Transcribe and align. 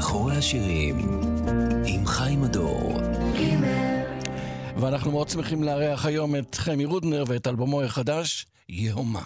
מאחורי 0.00 0.36
השירים, 0.36 1.20
עם 1.86 2.06
חיים 2.06 2.44
הדור. 2.44 3.00
ואנחנו 4.76 5.10
מאוד 5.10 5.28
שמחים 5.28 5.62
לארח 5.62 6.06
היום 6.06 6.36
את 6.36 6.54
חמי 6.54 6.84
רודנר 6.84 7.24
ואת 7.26 7.46
אלבומו 7.46 7.82
החדש, 7.82 8.46
יהומה. 8.68 9.22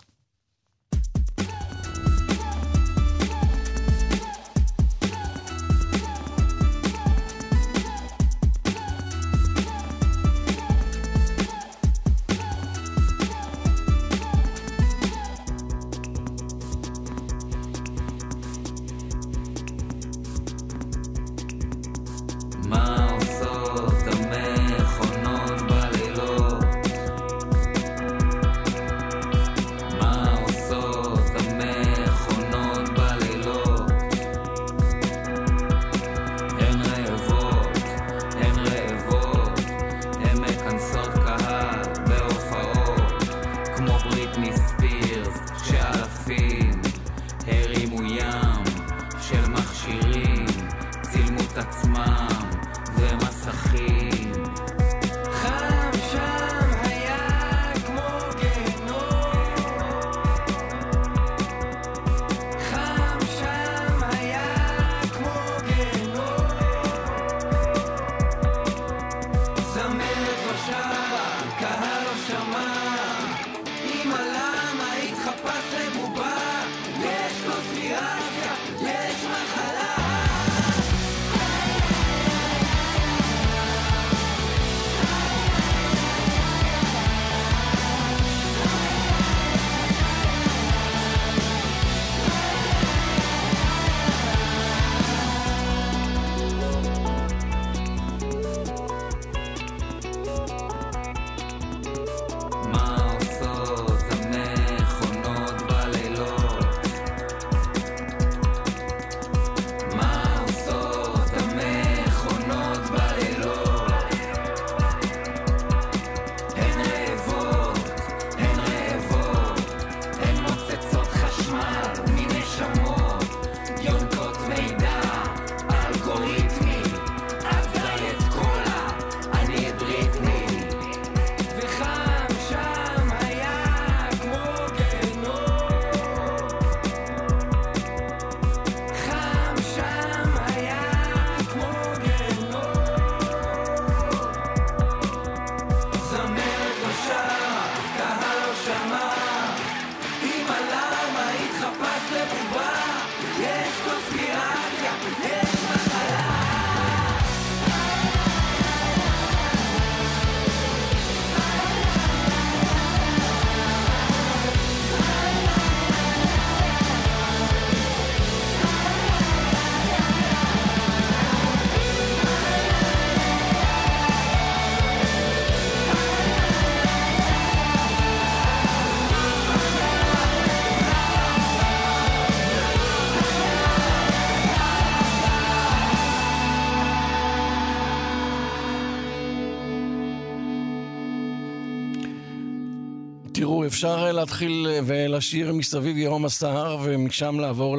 אפשר 193.84 194.12
להתחיל 194.12 194.66
ולשיר 194.86 195.52
מסביב 195.52 195.96
יהום 195.96 196.24
הסהר 196.24 196.78
ומשם 196.82 197.40
לעבור 197.40 197.76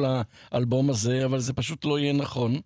לאלבום 0.52 0.90
הזה, 0.90 1.24
אבל 1.24 1.38
זה 1.38 1.52
פשוט 1.52 1.84
לא 1.84 1.98
יהיה 1.98 2.12
נכון. 2.12 2.60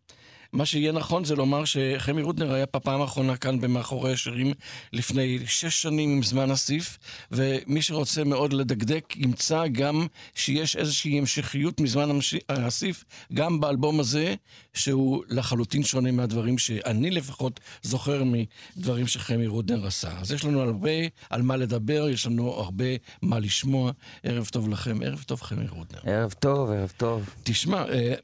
מה 0.52 0.66
שיהיה 0.66 0.92
נכון 0.92 1.24
זה 1.24 1.36
לומר 1.36 1.64
שחמי 1.64 2.22
רודנר 2.22 2.52
היה 2.52 2.64
בפעם 2.76 3.00
האחרונה 3.00 3.36
כאן 3.36 3.60
במאחורי 3.60 4.12
השירים 4.12 4.52
לפני 4.92 5.38
שש 5.46 5.82
שנים 5.82 6.10
עם 6.10 6.22
זמן 6.22 6.50
אסיף, 6.50 6.98
ומי 7.30 7.82
שרוצה 7.82 8.24
מאוד 8.24 8.52
לדקדק 8.52 9.16
ימצא 9.16 9.66
גם 9.66 10.06
שיש 10.34 10.76
איזושהי 10.76 11.18
המשכיות 11.18 11.80
מזמן 11.80 12.08
אסיף, 12.48 13.04
גם 13.32 13.60
באלבום 13.60 14.00
הזה, 14.00 14.34
שהוא 14.74 15.24
לחלוטין 15.28 15.82
שונה 15.82 16.10
מהדברים 16.12 16.58
שאני 16.58 17.10
לפחות 17.10 17.60
זוכר 17.82 18.22
מדברים 18.76 19.06
שחמי 19.06 19.46
רודנר 19.46 19.86
עשה. 19.86 20.18
אז 20.20 20.32
יש 20.32 20.44
לנו 20.44 20.60
הרבה 20.60 20.90
על 21.30 21.42
מה 21.42 21.56
לדבר, 21.56 22.08
יש 22.08 22.26
לנו 22.26 22.52
הרבה 22.52 22.84
מה 23.22 23.38
לשמוע. 23.38 23.92
ערב 24.22 24.46
טוב 24.46 24.68
לכם, 24.68 24.98
ערב 25.02 25.22
טוב 25.26 25.42
חמי 25.42 25.68
רודנר. 25.68 26.00
ערב 26.04 26.32
טוב, 26.38 26.70
ערב 26.70 26.92
טוב. 26.96 27.30
תשמע, 27.42 27.84
אה, 27.88 28.14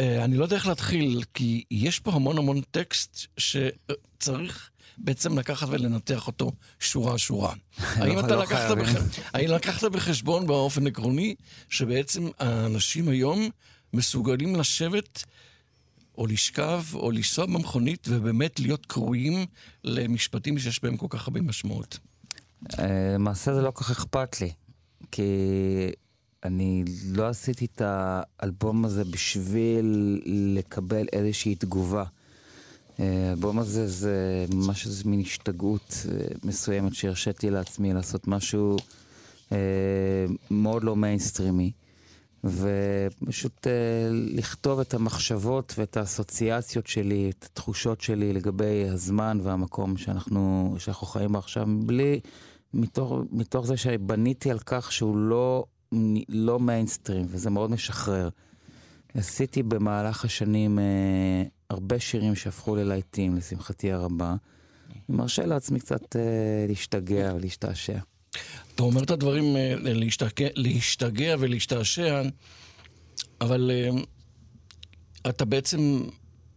אני 0.00 0.36
לא 0.36 0.44
יודע 0.44 0.56
איך 0.56 0.66
להתחיל, 0.66 1.22
כי 1.34 1.64
יש 1.70 2.00
פה 2.00 2.12
המון 2.12 2.38
המון 2.38 2.60
טקסט 2.70 3.26
שצריך 3.36 4.70
בעצם 4.98 5.38
לקחת 5.38 5.68
ולנתח 5.70 6.26
אותו 6.26 6.52
שורה-שורה. 6.80 7.54
האם 7.78 8.18
אתה 8.18 8.36
לא 8.36 8.42
לקחת, 8.42 8.76
בח... 8.78 8.88
האם 9.34 9.50
לקחת 9.50 9.90
בחשבון 9.90 10.46
באופן 10.46 10.86
עקרוני 10.86 11.34
שבעצם 11.68 12.28
האנשים 12.38 13.08
היום 13.08 13.50
מסוגלים 13.92 14.56
לשבת 14.56 15.24
או 16.18 16.26
לשכב 16.26 16.82
או 16.94 17.10
לנסוע 17.10 17.46
במכונית 17.46 18.06
ובאמת 18.10 18.60
להיות 18.60 18.86
קרואים 18.86 19.46
למשפטים 19.84 20.58
שיש 20.58 20.82
בהם 20.82 20.96
כל 20.96 21.06
כך 21.10 21.28
הרבה 21.28 21.40
משמעות? 21.40 21.98
אה, 22.78 23.14
למעשה 23.14 23.54
זה 23.54 23.62
לא 23.62 23.70
כל 23.70 23.84
כך 23.84 23.90
אכפת 23.90 24.40
לי, 24.40 24.52
כי 25.10 25.22
אני 26.44 26.84
לא 27.10 27.28
עשיתי 27.28 27.64
את 27.64 27.82
האלבום 27.84 28.84
הזה 28.84 29.04
בשביל 29.04 30.20
לקבל 30.26 31.06
איזושהי 31.12 31.54
תגובה. 31.54 32.04
האלבום 32.98 33.58
הזה 33.58 33.86
זה 33.86 34.46
ממש 34.54 34.86
איזה 34.86 35.02
מין 35.06 35.20
השתגעות 35.20 36.06
אה, 36.08 36.26
מסוימת 36.44 36.94
שהרשיתי 36.94 37.50
לעצמי 37.50 37.92
לעשות 37.92 38.28
משהו 38.28 38.76
אה, 39.52 39.56
מאוד 40.50 40.84
לא 40.84 40.96
מיינסטרימי. 40.96 41.72
ופשוט 42.44 43.66
אה, 43.66 43.72
לכתוב 44.10 44.80
את 44.80 44.94
המחשבות 44.94 45.74
ואת 45.78 45.96
האסוציאציות 45.96 46.86
שלי, 46.86 47.30
את 47.30 47.44
התחושות 47.44 48.00
שלי 48.00 48.32
לגבי 48.32 48.88
הזמן 48.88 49.38
והמקום 49.42 49.96
שאנחנו, 49.96 50.74
שאנחנו 50.78 51.06
חיים 51.06 51.32
בו 51.32 51.38
עכשיו, 51.38 51.66
בלי, 51.86 52.20
מתוך, 52.74 53.12
מתוך 53.32 53.66
זה 53.66 53.76
שבניתי 53.76 54.50
על 54.50 54.58
כך 54.58 54.92
שהוא 54.92 55.16
לא 55.16 55.64
לא 56.28 56.60
מיינסטרים, 56.60 57.26
וזה 57.28 57.50
מאוד 57.50 57.70
משחרר. 57.70 58.28
עשיתי 59.14 59.62
במהלך 59.62 60.24
השנים 60.24 60.78
אה, 60.78 60.84
הרבה 61.70 62.00
שירים 62.00 62.34
שהפכו 62.34 62.76
ללהיטים, 62.76 63.36
לשמחתי 63.36 63.92
הרבה. 63.92 64.34
אני 65.08 65.16
מרשה 65.16 65.46
לעצמי 65.46 65.80
קצת 65.80 66.16
אה, 66.16 66.66
להשתגע 66.68 67.32
ולהשתעשע. 67.34 67.98
אתה 68.74 68.82
אומר 68.82 69.02
את 69.02 69.10
הדברים 69.10 69.56
אה, 69.56 69.74
להשתגע, 69.78 70.48
להשתגע 70.54 71.34
ולהשתעשע, 71.38 72.22
אבל 73.40 73.70
אה, 73.70 73.90
אתה 75.30 75.44
בעצם 75.44 76.02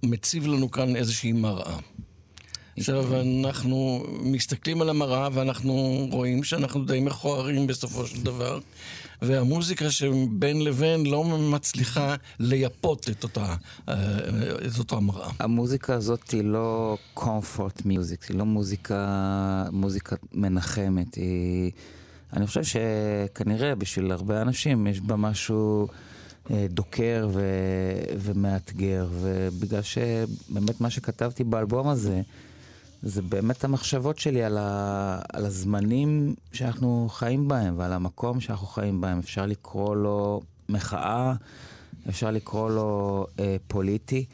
מציב 0.04 0.48
לנו 0.48 0.72
כאן 0.72 0.96
איזושהי 0.96 1.32
מראה. 1.32 1.78
עכשיו, 2.78 3.22
אנחנו 3.22 4.04
מסתכלים 4.22 4.82
על 4.82 4.90
המראה 4.90 5.30
ואנחנו 5.34 6.08
רואים 6.12 6.44
שאנחנו 6.44 6.86
די 6.86 7.00
מכוערים 7.00 7.68
בסופו 7.68 8.08
של 8.08 8.24
דבר, 8.24 8.60
והמוזיקה 9.22 9.92
שבין 9.92 10.62
לבין 10.62 11.06
לא 11.06 11.24
מצליחה 11.24 12.16
לייפות 12.40 13.10
את 13.10 13.24
אותה, 13.24 13.56
אה, 13.90 13.96
את 14.68 14.80
אותה 14.80 15.00
מראה. 15.00 15.30
המוזיקה 15.40 15.94
הזאת 15.94 16.32
היא 16.32 16.44
לא 16.44 16.98
comfort 17.18 17.80
music, 17.80 18.28
היא 18.30 18.38
לא 18.38 18.46
מוזיקה, 18.46 19.66
מוזיקה 19.72 20.16
מנחמת, 20.34 21.16
היא... 21.16 21.72
אני 22.34 22.48
חושב 22.48 22.64
שכנראה 22.64 23.76
בשביל 23.76 24.12
הרבה 24.12 24.42
אנשים 24.42 24.88
יש 24.88 25.02
בה 25.02 25.16
משהו 25.16 25.88
אה, 26.52 26.66
דוקר 26.70 27.30
ו... 27.34 27.42
ומאתגר, 28.18 29.08
ובגלל 29.12 29.82
שבאמת 29.82 30.82
מה 30.82 30.90
שכתבתי 30.90 31.44
באלבום 31.44 31.88
הזה, 31.88 32.22
זה 33.04 33.22
באמת 33.22 33.64
המחשבות 33.64 34.20
שלי 34.20 34.44
על, 34.44 34.58
ה... 34.58 35.20
על 35.34 35.46
הזמנים 35.46 36.36
שאנחנו 36.54 37.08
חיים 37.12 37.48
בהם 37.48 37.74
ועל 37.78 37.94
המקום 37.94 38.40
שאנחנו 38.40 38.68
חיים 38.68 39.02
בהם. 39.02 39.20
אפשר 39.20 39.46
לקרוא 39.46 39.96
לו 39.96 40.42
מחאה, 40.70 41.34
אפשר 42.10 42.32
לקרוא 42.32 42.70
לו 42.70 43.26
אה, 43.40 43.56
פוליטי, 43.68 44.26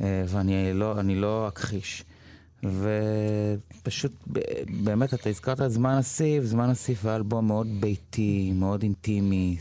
אה, 0.00 0.24
ואני 0.28 0.74
לא, 0.74 0.94
לא 1.04 1.48
אכחיש. 1.48 2.04
ופשוט, 2.62 4.12
באמת, 4.84 5.14
אתה 5.14 5.28
הזכרת 5.28 5.60
את 5.60 5.70
זמן 5.70 5.94
הסיף, 5.94 6.44
זמן 6.44 6.70
הסיף 6.70 7.04
היה 7.04 7.16
אלבום 7.16 7.46
מאוד 7.46 7.66
ביתי, 7.80 8.52
מאוד 8.54 8.82
אינטימי, 8.82 9.56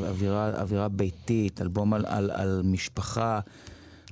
אווירה, 0.00 0.60
אווירה 0.60 0.88
ביתית, 0.88 1.62
אלבום 1.62 1.94
על, 1.94 2.06
על, 2.06 2.30
על 2.30 2.62
משפחה. 2.64 3.40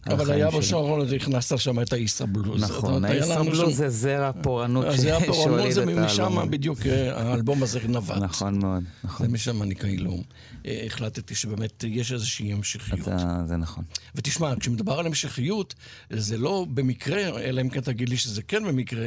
אבל 0.06 0.30
היה 0.30 0.50
בשרון, 0.50 1.06
הכנסת 1.16 1.58
שם 1.58 1.80
את 1.80 1.92
האיסטרבלוז. 1.92 2.62
נכון, 2.62 3.04
האיסטרבלוז 3.04 3.76
זה 3.76 3.88
זרע 3.88 4.30
פורענות 4.42 4.86
שהוליד 5.32 5.72
את 5.72 5.78
האלבום. 5.78 5.94
זה 5.94 6.04
משם 6.04 6.50
בדיוק 6.50 6.86
אה, 6.86 7.30
האלבום 7.30 7.62
הזה 7.62 7.80
נבט. 7.88 8.16
נכון 8.16 8.58
מאוד, 8.58 8.82
נכון. 9.04 9.26
זה 9.26 9.32
משם 9.32 9.62
אני 9.62 9.76
כאילו 9.76 10.22
אה, 10.66 10.82
החלטתי 10.86 11.34
שבאמת 11.34 11.84
יש 11.88 12.12
איזושהי 12.12 12.52
המשכיות. 12.52 13.08
זה 13.46 13.56
נכון. 13.56 13.84
ותשמע, 14.14 14.54
כשמדבר 14.60 14.98
על 14.98 15.06
המשכיות, 15.06 15.74
זה 16.10 16.38
לא 16.38 16.66
במקרה, 16.74 17.20
אלא 17.40 17.60
אם 17.60 17.68
כן 17.68 17.80
תגיד 17.80 18.08
לי 18.08 18.16
שזה 18.16 18.42
כן 18.42 18.64
במקרה, 18.64 19.06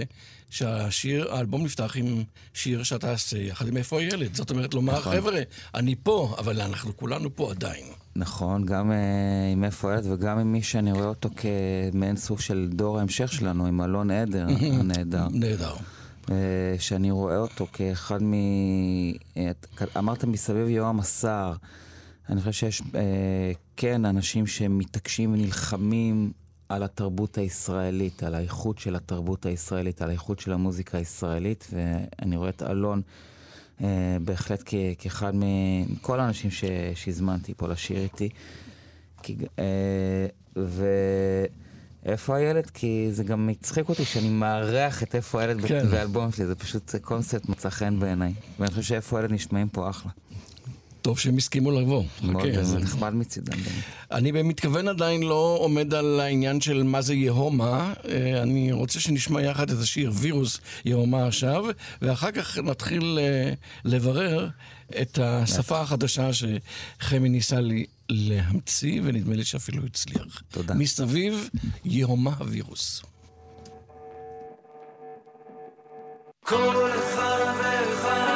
שהשיר, 0.49 1.33
האלבום 1.33 1.63
נפתח 1.63 1.93
עם 1.95 2.23
שיר 2.53 2.83
שאתה 2.83 3.11
עושה 3.11 3.37
יחד 3.37 3.67
עם 3.67 3.77
איפה 3.77 3.99
הילד. 3.99 4.35
זאת 4.35 4.49
אומרת, 4.49 4.73
לומר, 4.73 4.99
נכון. 4.99 5.15
חבר'ה, 5.15 5.41
אני 5.75 5.95
פה, 6.03 6.35
אבל 6.37 6.61
אנחנו 6.61 6.97
כולנו 6.97 7.35
פה 7.35 7.51
עדיין. 7.51 7.85
נכון, 8.15 8.65
גם 8.65 8.91
uh, 8.91 8.93
עם 9.53 9.63
איפה 9.63 9.91
הילד 9.91 10.05
וגם 10.11 10.39
עם 10.39 10.51
מי 10.51 10.63
שאני 10.63 10.91
רואה 10.91 11.05
אותו 11.05 11.29
כמעין 11.35 12.17
סוג 12.17 12.39
של 12.39 12.69
דור 12.71 12.99
ההמשך 12.99 13.33
שלנו, 13.33 13.65
עם 13.65 13.81
אלון 13.81 14.11
עדר 14.11 14.47
הנהדר. 14.79 15.27
נהדר. 15.31 15.73
Uh, 16.25 16.29
שאני 16.79 17.11
רואה 17.11 17.37
אותו 17.37 17.67
כאחד 17.73 18.23
מ... 18.23 18.33
Uh, 18.33 19.83
אמרת 19.97 20.23
מסביב 20.23 20.67
יורם 20.67 20.99
הסער. 20.99 21.53
אני 22.29 22.39
חושב 22.39 22.51
שיש 22.51 22.81
uh, 22.81 22.85
כן 23.77 24.05
אנשים 24.05 24.47
שמתעקשים 24.47 25.33
ונלחמים 25.33 26.31
על 26.69 26.83
התרבות 26.83 27.37
הישראלית, 27.37 28.23
על 28.23 28.35
האיכות 28.35 28.79
של 28.79 28.95
התרבות 28.95 29.45
הישראלית, 29.45 30.01
על 30.01 30.09
האיכות 30.09 30.39
של 30.39 30.53
המוזיקה 30.53 30.97
הישראלית, 30.97 31.67
ואני 31.73 32.37
רואה 32.37 32.49
את 32.49 32.63
אלון 32.63 33.01
אה, 33.05 33.32
בהחלט 34.21 34.63
כ, 34.65 34.73
כאחד 34.97 35.31
מכל 35.33 36.19
האנשים 36.19 36.51
ש, 36.51 36.63
שהזמנתי 36.95 37.53
פה 37.57 37.67
לשיר 37.67 37.97
איתי. 37.97 38.29
כי, 39.23 39.35
אה, 39.59 40.25
ואיפה 42.05 42.35
הילד? 42.35 42.69
כי 42.69 43.07
זה 43.11 43.23
גם 43.23 43.47
מצחיק 43.47 43.89
אותי 43.89 44.05
שאני 44.05 44.29
מארח 44.29 45.03
את 45.03 45.15
איפה 45.15 45.41
הילד 45.41 45.65
כן. 45.65 45.87
באלבום 45.91 46.31
שלי, 46.31 46.45
זה 46.45 46.55
פשוט 46.55 46.95
קונספט 47.01 47.49
מצא 47.49 47.69
חן 47.69 47.99
בעיניי. 47.99 48.33
ואני 48.59 48.69
חושב 48.69 48.81
שאיפה 48.81 49.17
הילד 49.17 49.31
נשמעים 49.31 49.69
פה 49.69 49.89
אחלה. 49.89 50.11
טוב 51.03 51.19
שהם 51.19 51.37
הסכימו 51.37 51.71
לבוא. 51.71 52.03
מאוד, 52.21 52.45
okay, 52.45 52.61
זה 52.61 52.79
נחמד 52.79 53.13
מצידם. 53.13 53.57
אני 54.11 54.31
במתכוון 54.31 54.87
עדיין 54.87 55.23
לא 55.23 55.57
עומד 55.59 55.93
על 55.93 56.19
העניין 56.19 56.61
של 56.61 56.83
מה 56.83 57.01
זה 57.01 57.13
יהומה. 57.13 57.93
אה, 58.09 58.41
אני 58.41 58.71
רוצה 58.71 58.99
שנשמע 58.99 59.41
יחד 59.41 59.69
את 59.69 59.79
השיר 59.79 60.11
וירוס 60.13 60.59
יהומה 60.85 61.27
עכשיו, 61.27 61.65
ואחר 62.01 62.31
כך 62.31 62.57
נתחיל 62.57 63.19
אה, 63.21 63.53
לברר 63.85 64.49
את 65.01 65.19
השפה 65.21 65.81
החדשה 65.81 66.29
שחמי 66.33 67.29
ניסה 67.29 67.61
לי 67.61 67.85
להמציא, 68.09 69.01
ונדמה 69.03 69.35
לי 69.35 69.45
שאפילו 69.45 69.85
הצליח. 69.85 70.43
תודה. 70.51 70.73
מסביב, 70.73 71.49
יהומה 71.85 72.31
הווירוס. 72.39 73.03
כל 76.43 76.89
אחד 76.99 77.53
ואחד 77.59 78.32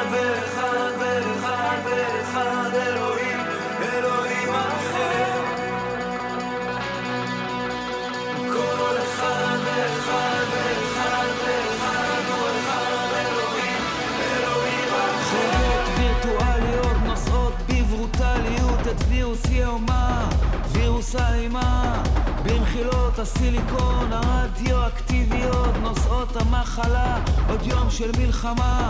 הסיליקון 23.27 24.13
הרדיואקטיביות 24.13 25.75
נושאות 25.81 26.35
המחלה 26.35 27.17
עוד 27.49 27.61
יום 27.63 27.89
של 27.89 28.11
מלחמה. 28.17 28.89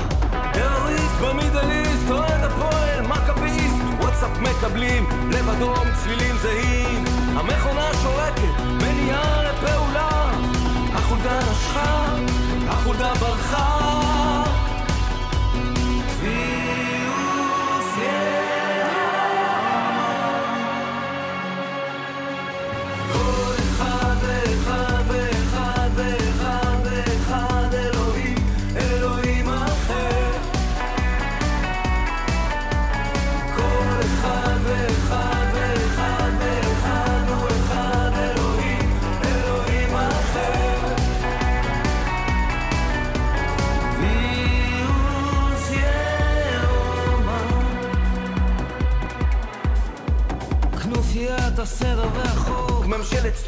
טרוריסט 0.54 1.16
במידליסט, 1.22 2.12
אוהד 2.12 2.44
הפועל, 2.44 3.02
מכביסט 3.02 3.76
וואטסאפ 4.00 4.38
מקבלים, 4.38 5.10
לב 5.32 5.50
אדום, 5.50 5.86
צלילים 6.04 6.36
זהים. 6.42 7.06
המכונה 7.36 7.90
שורקת, 8.04 8.62
מניעה 8.82 9.44
לפעולה. 9.44 10.32
החולדה 10.94 11.40
נשכה, 11.52 12.16
החולדה 12.70 13.14
ברחה 13.14 14.17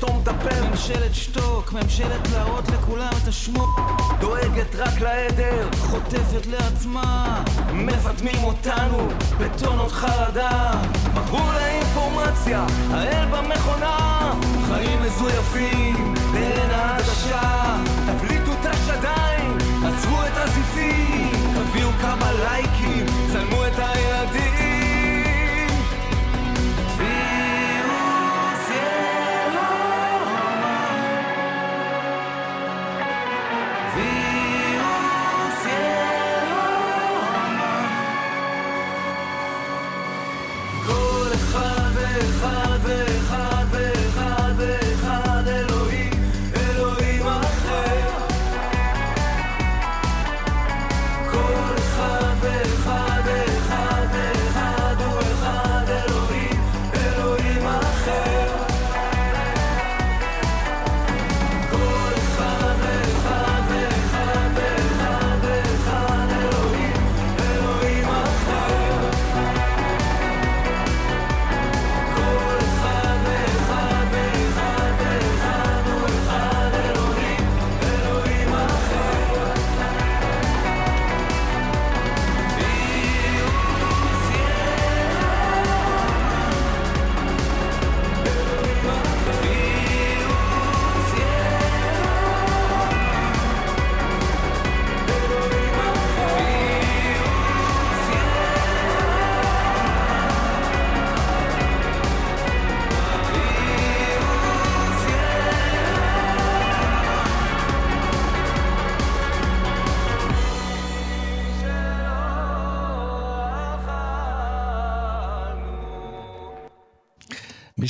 הפה 0.09 0.61
ממשלת 0.69 1.15
שתוק 1.15 1.73
ממשלת 1.73 2.27
להראות 2.33 2.67
לכולם 2.67 3.09
את 3.23 3.27
השמוק 3.27 3.79
דואגת 4.19 4.75
רק 4.75 5.01
לעדר 5.01 5.69
חוטפת 5.79 6.45
לעצמה. 6.45 7.43
מפטמים 7.73 8.43
אותנו 8.43 9.07
בטונות 9.39 9.91
חרדה. 9.91 10.71
מכרו 11.13 11.51
לאינפורמציה 11.53 12.65
האל 12.91 13.25
במכונה. 13.25 14.33
חיים 14.67 15.01
מזויפים 15.01 16.13
בעין 16.33 16.71
העדשה. 16.71 17.77
תבליטו 18.07 18.51
את 18.61 18.65
השדיים 18.65 19.57
עצרו 19.85 20.17
את 20.23 20.37
הזיפים. 20.37 21.31
תביאו 21.53 21.89
כמה 22.01 22.31
לייקים 22.31 23.08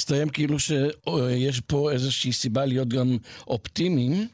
מסתיים 0.10 0.30
כאילו 0.30 0.60
שיש 0.60 1.60
פה 1.60 1.92
איזושהי 1.92 2.34
סיבה 2.34 2.66
להיות 2.66 2.88
גם 2.88 3.18
אופטימיים, 3.48 4.28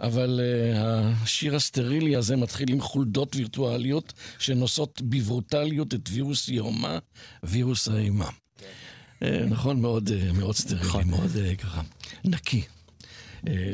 אבל 0.00 0.40
uh, 0.40 0.76
השיר 1.22 1.56
הסטרילי 1.56 2.16
הזה 2.16 2.36
מתחיל 2.36 2.70
עם 2.70 2.80
חולדות 2.80 3.36
וירטואליות 3.36 4.12
שנושאות 4.38 5.02
בברוטליות 5.02 5.94
את 5.94 6.08
וירוס 6.12 6.48
יהומה, 6.48 6.98
וירוס 7.42 7.88
האימה. 7.88 8.28
Uh, 8.28 9.24
נכון, 9.48 9.80
מאוד, 9.80 10.08
uh, 10.08 10.38
מאוד 10.38 10.54
סטרילי, 10.54 10.84
נכון. 10.84 11.04
מאוד 11.10 11.30
ככה 11.58 11.82
נקי. 12.24 12.62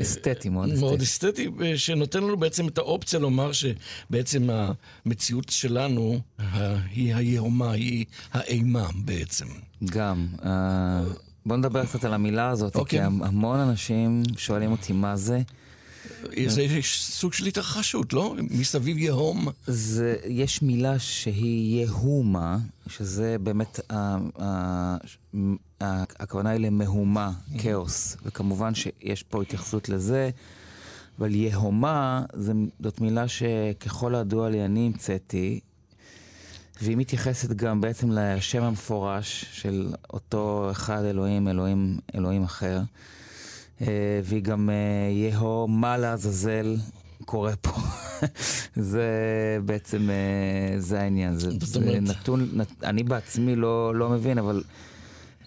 אסתטי, 0.01 0.49
מאוד 0.49 0.69
אסתטי. 0.69 0.81
מאוד 0.81 1.01
אסתטי, 1.01 1.49
שנותן 1.75 2.23
לנו 2.23 2.37
בעצם 2.37 2.67
את 2.67 2.77
האופציה 2.77 3.19
לומר 3.19 3.51
שבעצם 3.51 4.49
המציאות 5.05 5.49
שלנו 5.49 6.19
היא 6.91 7.15
היהומה, 7.15 7.71
היא 7.71 8.05
האימה 8.31 8.89
בעצם. 9.05 9.45
גם. 9.85 10.27
בוא 11.47 11.57
נדבר 11.57 11.85
קצת 11.85 12.03
על 12.03 12.13
המילה 12.13 12.49
הזאת, 12.49 12.75
okay. 12.75 12.77
כי 12.77 12.79
אוקיי. 12.79 12.99
המון 12.99 13.59
אנשים 13.59 14.23
שואלים 14.37 14.71
אותי 14.71 14.93
מה 14.93 15.15
זה. 15.15 15.41
זה 16.47 16.65
סוג 16.83 17.33
של 17.33 17.45
התרחשות, 17.45 18.13
לא? 18.13 18.35
מסביב 18.49 18.97
יהום. 18.97 19.47
זה, 19.67 20.15
יש 20.25 20.61
מילה 20.61 20.99
שהיא 20.99 21.81
יהומה, 21.81 22.57
שזה 22.87 23.35
באמת, 23.43 23.79
ה, 23.89 24.17
ה, 24.41 24.97
ה, 25.81 26.03
הכוונה 26.19 26.49
היא 26.49 26.59
למהומה, 26.59 27.31
כאוס, 27.57 28.17
וכמובן 28.25 28.75
שיש 28.75 29.23
פה 29.23 29.41
התייחסות 29.41 29.89
לזה, 29.89 30.29
אבל 31.19 31.35
יהומה 31.35 32.25
זאת 32.79 33.01
מילה 33.01 33.27
שככל 33.27 34.15
הידוע 34.15 34.49
לי 34.49 34.65
אני 34.65 34.87
המצאתי, 34.87 35.59
והיא 36.81 36.97
מתייחסת 36.97 37.49
גם 37.49 37.81
בעצם 37.81 38.11
לשם 38.11 38.63
המפורש 38.63 39.45
של 39.51 39.93
אותו 40.13 40.67
אחד 40.71 41.03
אלוהים, 41.03 41.47
אלוהים, 41.47 41.97
אלוהים 42.15 42.43
אחר. 42.43 42.79
אה, 43.81 44.19
והיא 44.23 44.43
גם 44.43 44.69
אה, 44.69 45.11
יהו 45.11 45.67
מה 45.67 45.97
לעזאזל 45.97 46.75
קורה 47.25 47.55
פה. 47.55 47.71
זה 48.91 49.07
בעצם, 49.65 50.09
אה, 50.09 50.79
זה 50.79 51.01
העניין. 51.01 51.37
זה, 51.37 51.49
זה 51.61 51.79
נתון, 52.01 52.49
אני 52.83 53.03
בעצמי 53.03 53.55
לא, 53.55 53.95
לא 53.95 54.09
מבין, 54.09 54.37
אבל 54.37 54.63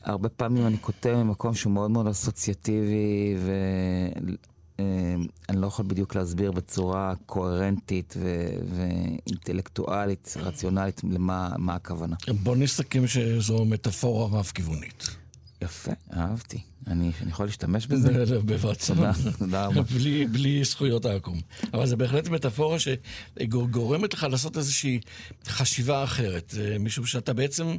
הרבה 0.02 0.28
פעמים 0.28 0.66
אני 0.66 0.76
כותב 0.80 1.14
ממקום 1.14 1.54
שהוא 1.54 1.72
מאוד 1.72 1.90
מאוד 1.90 2.06
אסוציאטיבי, 2.06 3.36
ואני 5.48 5.60
לא 5.60 5.66
יכול 5.66 5.84
בדיוק 5.84 6.14
להסביר 6.14 6.52
בצורה 6.52 7.14
קוהרנטית 7.26 8.14
ו- 8.16 8.46
ואינטלקטואלית, 8.74 10.34
רציונלית, 10.36 11.00
למה 11.10 11.74
הכוונה. 11.74 12.16
בוא 12.42 12.56
נסכם 12.56 13.06
שזו 13.06 13.64
מטאפורה 13.64 14.38
רב-כיוונית. 14.38 15.08
יפה, 15.62 15.90
אהבתי. 16.16 16.60
אני, 16.86 17.10
אני 17.22 17.30
יכול 17.30 17.46
להשתמש 17.46 17.86
בזה? 17.90 18.24
בבקשה. 18.40 18.94
תודה 19.38 19.66
רבה. 19.66 19.82
בלי, 19.94 20.26
בלי 20.26 20.64
זכויות 20.64 21.04
העקום. 21.04 21.40
אבל 21.74 21.86
זה 21.86 21.96
בהחלט 21.96 22.28
מטאפורה 22.28 22.76
שגורמת 22.78 24.14
לך 24.14 24.26
לעשות 24.30 24.56
איזושהי 24.56 25.00
חשיבה 25.46 26.04
אחרת, 26.04 26.54
משום 26.80 27.06
שאתה 27.06 27.32
בעצם, 27.32 27.76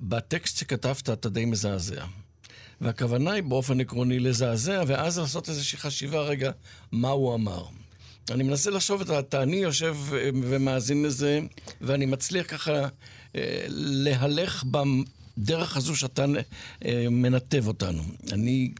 בטקסט 0.00 0.56
שכתבת 0.56 1.10
אתה 1.10 1.28
די 1.28 1.44
מזעזע. 1.44 2.04
והכוונה 2.80 3.32
היא 3.32 3.42
באופן 3.42 3.80
עקרוני 3.80 4.18
לזעזע, 4.18 4.82
ואז 4.86 5.18
לעשות 5.18 5.48
איזושהי 5.48 5.78
חשיבה, 5.78 6.20
רגע, 6.20 6.50
מה 6.92 7.08
הוא 7.08 7.34
אמר. 7.34 7.64
אני 8.30 8.42
מנסה 8.42 8.70
לחשוב, 8.70 9.10
אתה, 9.10 9.42
אני 9.42 9.56
יושב 9.56 9.96
אה, 10.12 10.30
ומאזין 10.34 11.02
לזה, 11.02 11.40
ואני 11.80 12.06
מצליח 12.06 12.46
ככה 12.48 12.88
אה, 13.36 13.64
להלך 13.68 14.64
הדרך 15.36 15.76
הזו 15.76 15.96
שאתה 15.96 16.24
אה, 16.84 17.06
מנתב 17.10 17.66
אותנו. 17.66 18.02
אני 18.32 18.72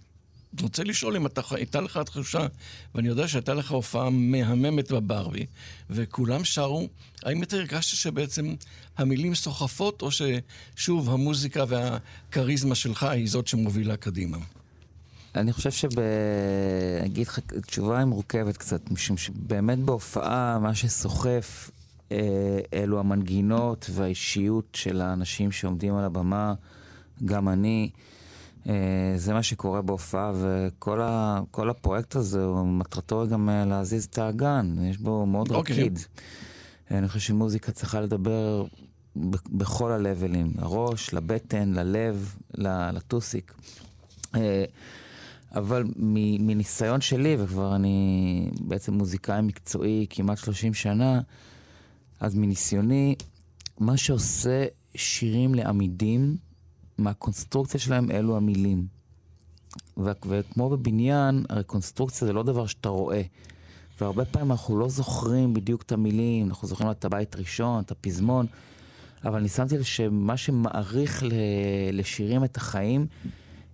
רוצה 0.60 0.84
לשאול 0.84 1.16
אם 1.16 1.26
אתה, 1.26 1.40
הייתה 1.50 1.80
לך 1.80 1.98
תחושה, 1.98 2.46
ואני 2.94 3.08
יודע 3.08 3.28
שהייתה 3.28 3.54
לך 3.54 3.70
הופעה 3.70 4.10
מהממת 4.10 4.92
בברבי, 4.92 5.46
וכולם 5.90 6.44
שרו, 6.44 6.88
האם 7.22 7.42
אתה 7.42 7.56
הרגשת 7.56 7.96
שבעצם 7.96 8.54
המילים 8.98 9.34
סוחפות, 9.34 10.02
או 10.02 10.08
ששוב 10.10 11.10
המוזיקה 11.10 11.64
והכריזמה 11.68 12.74
שלך 12.74 13.02
היא 13.02 13.28
זאת 13.28 13.46
שמובילה 13.46 13.96
קדימה? 13.96 14.38
אני 15.34 15.52
חושב 15.52 15.70
שב... 15.70 15.88
אגיד 17.04 17.26
לך, 17.26 17.38
תשובה 17.66 17.98
היא 17.98 18.06
מורכבת 18.06 18.56
קצת, 18.56 18.90
משום 18.90 19.16
שבאמת 19.16 19.78
בהופעה, 19.78 20.58
מה 20.58 20.74
שסוחף 20.74 21.70
אה, 22.12 22.58
אלו 22.74 23.00
המנגינות 23.00 23.90
והאישיות 23.92 24.68
של 24.74 25.00
האנשים 25.00 25.52
שעומדים 25.52 25.94
על 25.96 26.04
הבמה, 26.04 26.54
גם 27.24 27.48
אני. 27.48 27.90
אה, 28.68 28.74
זה 29.16 29.32
מה 29.32 29.42
שקורה 29.42 29.82
בהופעה, 29.82 30.32
וכל 30.34 31.00
ה, 31.00 31.40
הפרויקט 31.70 32.16
הזה, 32.16 32.46
מטרתו 32.64 33.26
גם 33.28 33.48
אה, 33.48 33.64
להזיז 33.64 34.04
את 34.04 34.18
האגן, 34.18 34.76
יש 34.82 34.98
בו 34.98 35.26
מאוד 35.26 35.48
okay. 35.48 35.54
אוקיי. 35.54 35.76
רקיד. 35.76 35.98
אני 36.90 37.08
חושב 37.08 37.20
שמוזיקה 37.20 37.72
צריכה 37.72 38.00
לדבר 38.00 38.64
בכל 39.46 39.92
הלבלים, 39.92 40.52
לראש, 40.58 41.14
לבטן, 41.14 41.72
ללב, 41.72 42.36
לטוסיק. 42.92 43.54
אבל 45.54 45.84
מניסיון 46.38 47.00
שלי, 47.00 47.36
וכבר 47.38 47.76
אני 47.76 48.50
בעצם 48.60 48.94
מוזיקאי 48.94 49.42
מקצועי 49.42 50.06
כמעט 50.10 50.38
30 50.38 50.74
שנה, 50.74 51.20
אז 52.20 52.34
מניסיוני, 52.34 53.14
מה 53.78 53.96
שעושה 53.96 54.64
שירים 54.94 55.54
לעמידים, 55.54 56.36
מהקונסטרוקציה 57.00 57.80
שלהם 57.80 58.10
אלו 58.10 58.36
המילים. 58.36 58.86
וכמו 59.96 60.70
בבניין, 60.70 61.44
הרי 61.48 61.64
קונסטרוקציה 61.64 62.26
זה 62.26 62.32
לא 62.32 62.42
דבר 62.42 62.66
שאתה 62.66 62.88
רואה. 62.88 63.22
והרבה 64.00 64.24
פעמים 64.24 64.50
אנחנו 64.50 64.78
לא 64.78 64.88
זוכרים 64.88 65.54
בדיוק 65.54 65.82
את 65.82 65.92
המילים, 65.92 66.48
אנחנו 66.48 66.68
זוכרים 66.68 66.90
את 66.90 67.04
הבית 67.04 67.36
ראשון, 67.36 67.82
את 67.82 67.90
הפזמון, 67.90 68.46
אבל 69.24 69.38
אני 69.38 69.48
שמתי 69.48 69.76
לב 69.76 69.82
שמה 69.82 70.36
שמעריך 70.36 71.22
לשירים 71.92 72.44
את 72.44 72.56
החיים, 72.56 73.06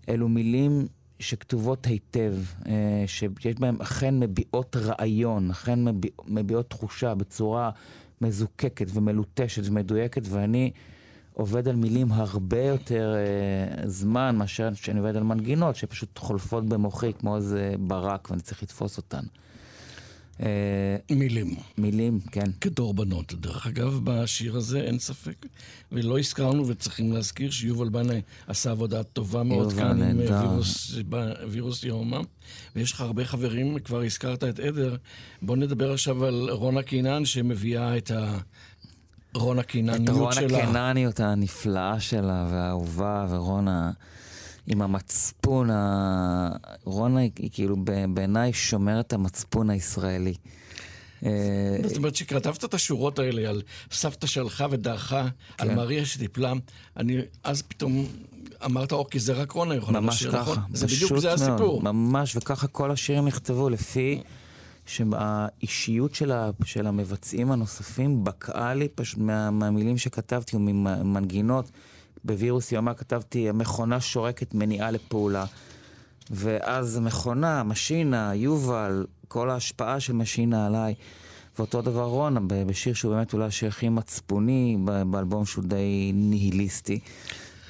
אלו 0.08 0.28
מילים 0.28 0.86
שכתובות 1.18 1.86
היטב, 1.86 2.34
אה, 2.66 3.04
שיש 3.06 3.54
בהן 3.58 3.76
אכן 3.80 4.20
מביעות 4.20 4.76
רעיון, 4.76 5.50
אכן 5.50 5.78
מביעות 6.26 6.70
תחושה 6.70 7.14
בצורה 7.14 7.70
מזוקקת 8.20 8.86
ומלוטשת 8.94 9.62
ומדויקת, 9.66 10.22
ואני 10.24 10.70
עובד 11.36 11.68
על 11.68 11.76
מילים 11.76 12.12
הרבה 12.12 12.62
יותר 12.62 13.14
אה, 13.16 13.88
זמן 13.88 14.36
מאשר 14.36 14.74
שאני 14.74 14.98
עובד 14.98 15.16
על 15.16 15.22
מנגינות 15.22 15.76
שפשוט 15.76 16.18
חולפות 16.18 16.68
במוחי 16.68 17.12
כמו 17.18 17.36
איזה 17.36 17.74
ברק 17.78 18.30
ואני 18.30 18.42
צריך 18.42 18.62
לתפוס 18.62 18.96
אותן. 18.96 19.22
אה, 20.42 20.96
מילים. 21.10 21.54
מילים, 21.78 22.20
כן. 22.32 22.50
כדורבנות. 22.60 23.34
דרך 23.34 23.66
אגב, 23.66 24.00
בשיר 24.04 24.56
הזה 24.56 24.80
אין 24.80 24.98
ספק, 24.98 25.46
ולא 25.92 26.18
הזכרנו 26.18 26.68
וצריכים 26.68 27.12
להזכיר 27.12 27.50
שיובל 27.50 27.88
בנאי 27.88 28.20
עשה 28.46 28.70
עבודה 28.70 29.02
טובה 29.02 29.42
מאוד 29.42 29.72
כאן 29.72 30.02
עם 30.02 30.20
אה, 30.20 30.42
וירוס, 30.42 30.94
וירוס 31.48 31.84
יהומה, 31.84 32.20
ויש 32.76 32.92
לך 32.92 33.00
הרבה 33.00 33.24
חברים, 33.24 33.78
כבר 33.78 34.02
הזכרת 34.02 34.44
את 34.44 34.58
עדר. 34.58 34.96
בוא 35.42 35.56
נדבר 35.56 35.92
עכשיו 35.92 36.24
על 36.24 36.50
רונה 36.50 36.82
קינן 36.82 37.24
שמביאה 37.24 37.96
את 37.96 38.10
ה... 38.10 38.38
רונה 39.36 39.62
קינניות 39.62 40.32
שלה. 40.32 40.46
את 40.46 40.50
רונה 40.50 40.66
קינניות 40.66 41.20
הנפלאה 41.20 42.00
שלה 42.00 42.46
והאהובה, 42.50 43.26
ורונה... 43.30 43.90
עם 44.66 44.82
המצפון, 44.82 45.70
ה... 45.70 46.48
רונה 46.84 47.20
היא, 47.20 47.30
היא 47.38 47.50
כאילו 47.52 47.76
בעיניי 48.08 48.52
שומרת 48.52 49.12
המצפון 49.12 49.70
הישראלי. 49.70 50.34
אה, 51.24 51.30
זאת 51.84 51.96
אומרת 51.96 52.16
שכתבת 52.16 52.64
את 52.64 52.74
השורות 52.74 53.18
האלה 53.18 53.48
על 53.48 53.62
סבתא 53.90 54.26
שהלכה 54.26 54.66
ודעכה, 54.70 55.28
כן. 55.56 55.68
על 55.68 55.74
מריה 55.74 56.06
שטיפלה, 56.06 56.52
אני 56.96 57.18
אז 57.44 57.62
פתאום 57.62 58.06
אמרת, 58.64 58.92
אוקיי, 58.92 59.20
זה 59.20 59.32
רק 59.32 59.52
רונה 59.52 59.74
יכולה 59.74 60.00
לשיר, 60.00 60.40
נכון? 60.40 60.58
זה 60.72 60.86
בדיוק 60.86 61.18
זה 61.18 61.32
הסיפור. 61.32 61.82
ממש, 61.82 62.36
וככה 62.36 62.66
כל 62.66 62.90
השירים 62.90 63.26
נכתבו 63.26 63.68
לפי 63.70 64.20
שהאישיות 64.88 66.14
של, 66.14 66.32
ה, 66.32 66.50
של 66.64 66.86
המבצעים 66.86 67.52
הנוספים 67.52 68.24
בקעה 68.24 68.74
לי 68.74 68.88
פשוט 68.88 69.18
מה, 69.18 69.50
מהמילים 69.50 69.98
שכתבתי 69.98 70.56
וממנגינות. 70.56 71.70
בווירוס 72.24 72.72
יומה 72.72 72.94
כתבתי, 72.94 73.48
מכונה 73.54 74.00
שורקת 74.00 74.54
מניעה 74.54 74.90
לפעולה. 74.90 75.44
ואז 76.30 76.98
מכונה, 76.98 77.62
משינה, 77.62 78.34
יובל, 78.34 79.06
כל 79.28 79.50
ההשפעה 79.50 80.00
של 80.00 80.12
משינה 80.12 80.66
עליי. 80.66 80.94
ואותו 81.58 81.82
דבר 81.82 82.04
רונה, 82.04 82.40
בשיר 82.40 82.94
שהוא 82.94 83.14
באמת 83.14 83.32
אולי 83.32 83.44
השיר 83.44 83.68
הכי 83.68 83.88
מצפוני, 83.88 84.78
באלבום 85.10 85.46
שהוא 85.46 85.64
די 85.64 86.12
ניהיליסטי. 86.14 87.00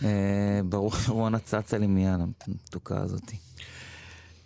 אה, 0.04 0.60
ברור 0.68 0.92
שרונה 0.96 1.38
צצה 1.38 1.78
לי 1.78 1.86
מיד, 1.86 2.20
המתוקה 2.46 3.00
הזאתי. 3.00 3.45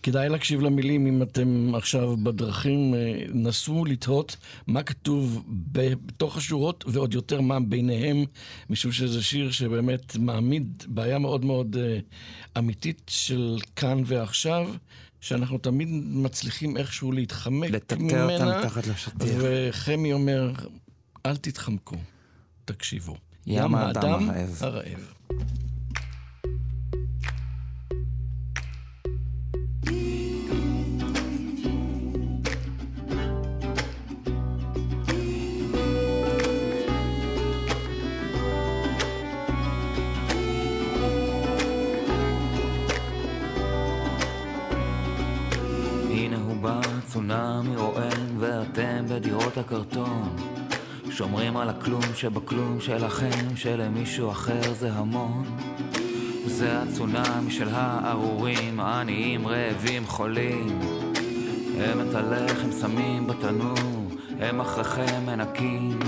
כדאי 0.03 0.29
להקשיב 0.29 0.61
למילים 0.61 1.07
אם 1.07 1.23
אתם 1.23 1.73
עכשיו 1.75 2.17
בדרכים, 2.17 2.95
אה, 2.95 3.23
נסו 3.35 3.85
לתהות 3.85 4.37
מה 4.67 4.83
כתוב 4.83 5.45
בתוך 5.73 6.37
השורות 6.37 6.85
ועוד 6.89 7.15
יותר 7.15 7.41
מה 7.41 7.61
ביניהם, 7.61 8.25
משום 8.71 8.93
שזה 8.93 9.23
שיר 9.23 9.51
שבאמת 9.51 10.17
מעמיד 10.17 10.85
בעיה 10.89 11.19
מאוד 11.19 11.45
מאוד 11.45 11.77
אה, 11.81 11.99
אמיתית 12.59 13.03
של 13.07 13.59
כאן 13.77 14.03
ועכשיו. 14.07 14.69
שאנחנו 15.21 15.59
תמיד 15.59 15.89
מצליחים 16.05 16.77
איכשהו 16.77 17.13
להתחמק 17.13 17.71
לטאטא 17.71 18.03
ממנה. 18.03 18.33
אותה 18.33 18.59
מתחת 18.59 18.87
לשטיח. 18.87 19.29
וחמי 19.39 20.13
אומר, 20.13 20.53
אל 21.27 21.37
תתחמקו, 21.37 21.97
תקשיבו. 22.65 23.17
ים 23.47 23.75
האדם 23.75 24.31
הרעב. 24.31 24.59
הרעב. 24.61 25.15
הכלום 51.91 52.15
שבכלום 52.15 52.81
שלכם, 52.81 53.57
שלמישהו 53.57 54.31
אחר 54.31 54.75
זה 54.75 54.93
המון. 54.93 55.45
זה 56.47 56.83
הצונאמי 56.83 57.51
של 57.51 57.69
הארורים, 57.73 58.81
עניים, 58.81 59.47
רעבים, 59.47 60.07
חולים. 60.07 60.81
הם 61.79 62.01
את 62.01 62.15
הלחם 62.15 62.73
שמים 62.81 63.27
בתנור, 63.27 64.09
הם 64.41 64.61
אחריכם 64.61 65.27
מנקים. 65.27 65.99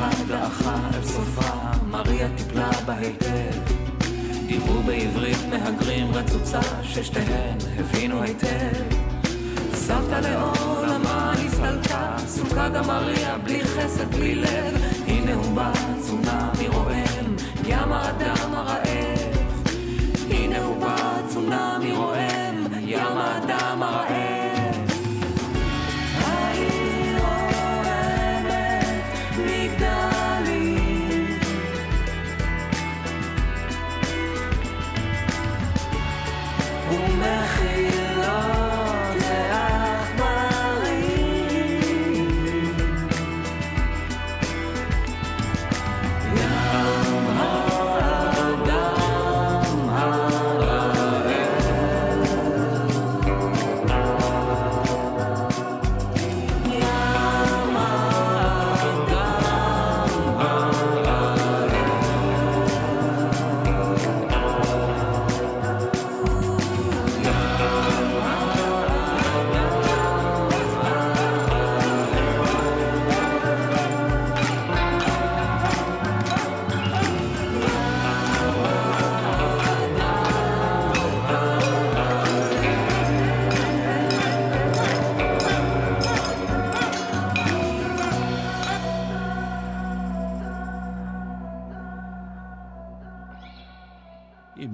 הלכה 0.00 0.24
דעכה 0.24 0.76
אל 0.94 1.04
סופה, 1.04 1.50
מריה 1.90 2.28
טיפלה 2.36 2.70
בה 2.86 2.94
היטב. 2.94 3.74
דיברו 4.46 4.82
בעברית 4.82 5.38
מהגרים 5.50 6.12
רצוצה, 6.12 6.60
ששתיהן 6.82 7.58
הבינו 7.78 8.22
היטב. 8.22 8.82
סבתא 9.74 10.14
לעולמה 10.14 11.32
הסתלקה, 11.32 12.16
סוכה 12.26 12.68
גם 12.68 12.86
מריה, 12.86 13.38
בלי 13.38 13.64
חסד, 13.64 14.14
בלי 14.14 14.34
לב. 14.34 14.74
הנה 15.06 15.34
הוא 15.34 15.54
בא, 15.54 15.72
צונאמי 16.00 16.68
רועם, 16.68 17.36
ים 17.66 17.92
האדם 17.92 18.54
הרעב. 18.54 18.77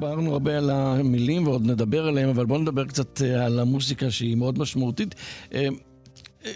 דיברנו 0.05 0.33
הרבה 0.33 0.59
על 0.59 0.71
המילים 0.71 1.47
ועוד 1.47 1.67
נדבר 1.67 2.07
עליהם, 2.07 2.29
אבל 2.29 2.47
בואו 2.47 2.59
נדבר 2.59 2.85
קצת 2.85 3.23
אה, 3.23 3.45
על 3.47 3.61
המוזיקה 3.61 4.11
שהיא 4.11 4.37
מאוד 4.37 4.59
משמעותית. 4.59 5.15
אה, 5.55 5.69
אה, 6.45 6.51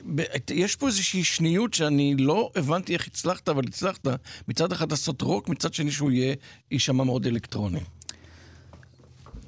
יש 0.50 0.76
פה 0.76 0.86
איזושהי 0.86 1.24
שניות 1.24 1.74
שאני 1.74 2.14
לא 2.18 2.50
הבנתי 2.56 2.92
איך 2.94 3.06
הצלחת, 3.06 3.48
אבל 3.48 3.62
הצלחת 3.68 4.06
מצד 4.48 4.72
אחד 4.72 4.90
לעשות 4.90 5.22
רוק, 5.22 5.48
מצד 5.48 5.74
שני 5.74 5.90
שהוא 5.90 6.10
יהיה, 6.10 6.34
יישמע 6.70 7.04
מאוד 7.04 7.26
אלקטרוני. 7.26 7.80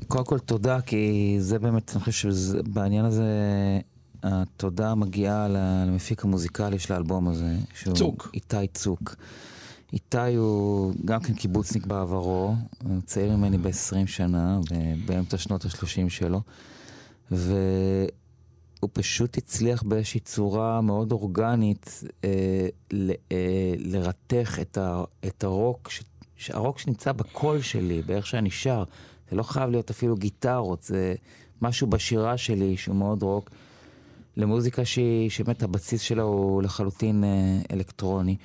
קודם 0.09 0.25
כל 0.25 0.39
תודה, 0.39 0.81
כי 0.81 1.37
זה 1.39 1.59
באמת, 1.59 1.93
אני 1.95 2.05
חושב 2.05 2.31
שבעניין 2.33 3.05
הזה, 3.05 3.25
התודה 4.23 4.95
מגיעה 4.95 5.49
למפיק 5.49 6.25
המוזיקלי 6.25 6.79
של 6.79 6.93
האלבום 6.93 7.29
הזה. 7.29 7.57
צוק. 7.95 8.31
איתי 8.35 8.67
צוק. 8.75 9.15
איתי 9.93 10.35
הוא 10.37 10.95
גם 11.05 11.21
כן 11.21 11.35
קיבוצניק 11.35 11.87
בעברו, 11.87 12.55
הוא 12.85 13.01
צעיר 13.05 13.37
ממני 13.37 13.59
ב-20 13.59 14.07
שנה, 14.07 14.61
באמצע 15.07 15.39
שנות 15.39 15.65
ה-30 15.65 16.09
שלו, 16.09 16.41
והוא 17.31 18.91
פשוט 18.93 19.39
הצליח 19.39 19.83
באיזושהי 19.83 20.21
צורה 20.21 20.81
מאוד 20.81 21.13
אורגנית 21.13 22.03
אה, 22.25 22.69
ל, 22.93 23.11
אה, 23.33 23.75
לרתך 23.79 24.59
את, 24.61 24.79
ה, 24.79 25.05
את 25.27 25.45
הרוק, 25.45 25.91
ש, 26.37 26.51
הרוק 26.51 26.79
שנמצא 26.79 27.13
בקול 27.13 27.61
שלי, 27.61 28.03
באיך 28.03 28.27
שאני 28.27 28.51
שר. 28.51 28.85
זה 29.31 29.37
לא 29.37 29.43
חייב 29.43 29.71
להיות 29.71 29.91
אפילו 29.91 30.17
גיטרות, 30.17 30.83
זה 30.83 31.15
משהו 31.63 31.87
בשירה 31.87 32.37
שלי 32.37 32.77
שהוא 32.77 32.97
מאוד 32.97 33.23
רוק, 33.23 33.51
למוזיקה 34.37 34.85
שהיא, 34.85 35.31
שבאמת 35.31 35.63
הבסיס 35.63 36.01
שלה 36.01 36.23
הוא 36.23 36.63
לחלוטין 36.63 37.25
אה, 37.25 37.61
אלקטרוני. 37.73 38.37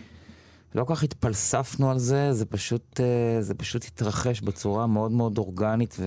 לא 0.76 0.84
כל 0.84 0.96
כך 0.96 1.04
התפלספנו 1.04 1.92
על 1.92 2.00
זה, 2.00 2.34
זה 2.34 2.46
פשוט, 2.46 3.00
אה, 3.00 3.42
זה 3.42 3.54
פשוט 3.54 3.86
התרחש 3.86 4.42
בצורה 4.42 4.88
מאוד 4.88 5.12
מאוד 5.12 5.38
אורגנית, 5.38 5.98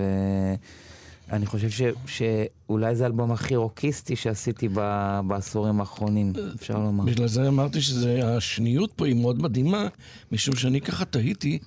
ואני 1.29 1.45
חושב 1.45 1.69
ש, 1.69 1.81
שאולי 2.05 2.95
זה 2.95 3.03
האלבום 3.03 3.31
הכי 3.31 3.55
רוקיסטי 3.55 4.15
שעשיתי 4.15 4.67
ב, 4.73 4.79
בעשורים 5.27 5.79
האחרונים, 5.79 6.33
אפשר 6.55 6.77
לומר. 6.79 7.03
בגלל 7.05 7.27
זה 7.27 7.47
אמרתי 7.47 7.81
שהשניות 7.81 8.91
פה 8.93 9.05
היא 9.05 9.15
מאוד 9.15 9.41
מדהימה, 9.41 9.87
משום 10.31 10.55
שאני 10.55 10.81
ככה 10.81 11.05
תהיתי, 11.05 11.59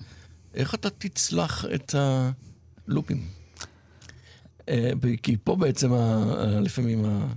איך 0.53 0.75
אתה 0.75 0.89
תצלח 0.89 1.65
את 1.75 1.95
הלופים? 2.87 3.21
אה, 4.69 4.91
כי 5.23 5.37
פה 5.43 5.55
בעצם 5.55 5.93
ה- 5.93 6.59
לפעמים 6.61 7.05
ה... 7.05 7.27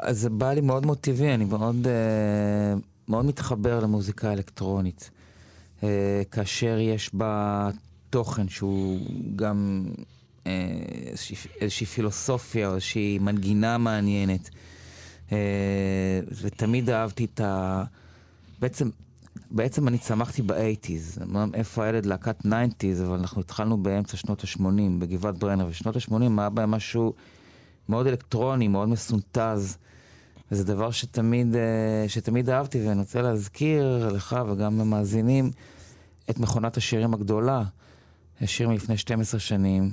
אז 0.00 0.20
זה 0.20 0.30
בא 0.30 0.52
לי 0.52 0.60
מאוד 0.60 0.86
מאוד 0.86 0.98
טבעי, 0.98 1.34
אני 1.34 1.44
מאוד, 1.44 1.86
אה, 1.86 2.74
מאוד 3.10 3.24
מתחבר 3.24 3.80
למוזיקה 3.80 4.32
אלקטרונית. 4.32 5.10
אה, 5.82 6.22
כאשר 6.30 6.78
יש 6.78 7.14
בה 7.14 7.68
תוכן 8.10 8.48
שהוא 8.48 9.00
גם 9.36 9.86
אה, 10.46 10.52
איזושהי, 11.60 11.86
פילוסופיה 11.86 12.68
או 12.68 12.74
איזושהי 12.74 13.18
מנגינה 13.18 13.78
מעניינת. 13.78 14.50
אה, 15.32 16.20
ותמיד 16.42 16.90
אהבתי 16.90 17.24
את 17.24 17.40
ה... 17.40 17.84
בעצם, 18.60 18.90
בעצם 19.50 19.88
אני 19.88 19.98
צמחתי 19.98 20.42
ב 20.42 20.50
eighties. 20.50 21.18
איפה 21.54 21.84
הילד 21.84 22.06
להקת 22.06 22.44
nineties, 22.44 23.02
אבל 23.02 23.18
אנחנו 23.18 23.40
התחלנו 23.40 23.82
באמצע 23.82 24.16
שנות 24.16 24.44
ה-80 24.44 24.62
בגבעת 24.98 25.38
ברנר, 25.38 25.66
ושנות 25.70 25.96
ה-80 25.96 26.14
היה 26.38 26.50
בהם 26.50 26.70
משהו 26.70 27.12
מאוד 27.88 28.06
אלקטרוני, 28.06 28.68
מאוד 28.68 28.88
מסונטז. 28.88 29.78
וזה 30.50 30.64
דבר 30.64 30.90
שתמיד, 30.90 31.56
אה, 31.56 32.08
שתמיד 32.08 32.50
אהבתי, 32.50 32.88
ואני 32.88 33.00
רוצה 33.00 33.22
להזכיר 33.22 34.08
לך 34.14 34.36
וגם 34.52 34.78
למאזינים 34.78 35.50
את 36.30 36.38
מכונת 36.38 36.76
השירים 36.76 37.14
הגדולה. 37.14 37.62
שיר 38.46 38.68
מלפני 38.68 38.96
12 38.96 39.40
שנים, 39.40 39.90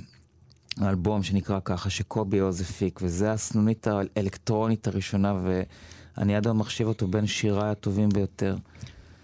אלבום 0.82 1.22
שנקרא 1.22 1.58
ככה, 1.64 1.90
שקובי 1.90 2.38
עוז 2.38 2.60
הפיק, 2.60 3.00
וזה 3.02 3.32
הסנונית 3.32 3.86
האלקטרונית 3.86 4.86
הראשונה, 4.86 5.34
ואני 5.44 6.36
עד 6.36 6.46
היום 6.46 6.58
מחשיב 6.58 6.88
אותו 6.88 7.08
בין 7.08 7.26
שיריי 7.26 7.70
הטובים 7.70 8.08
ביותר. 8.08 8.56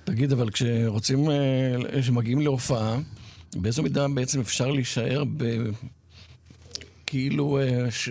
תגיד, 0.05 0.33
אבל 0.33 0.51
כשרוצים, 0.51 1.31
אה, 1.31 2.01
כשמגיעים 2.01 2.41
להופעה, 2.41 2.99
באיזו 3.57 3.83
מידה 3.83 4.09
בעצם 4.09 4.41
אפשר 4.41 4.71
להישאר 4.71 5.25
ב... 5.37 5.45
כאילו 7.07 7.59
אה, 7.59 7.91
ש... 7.91 8.09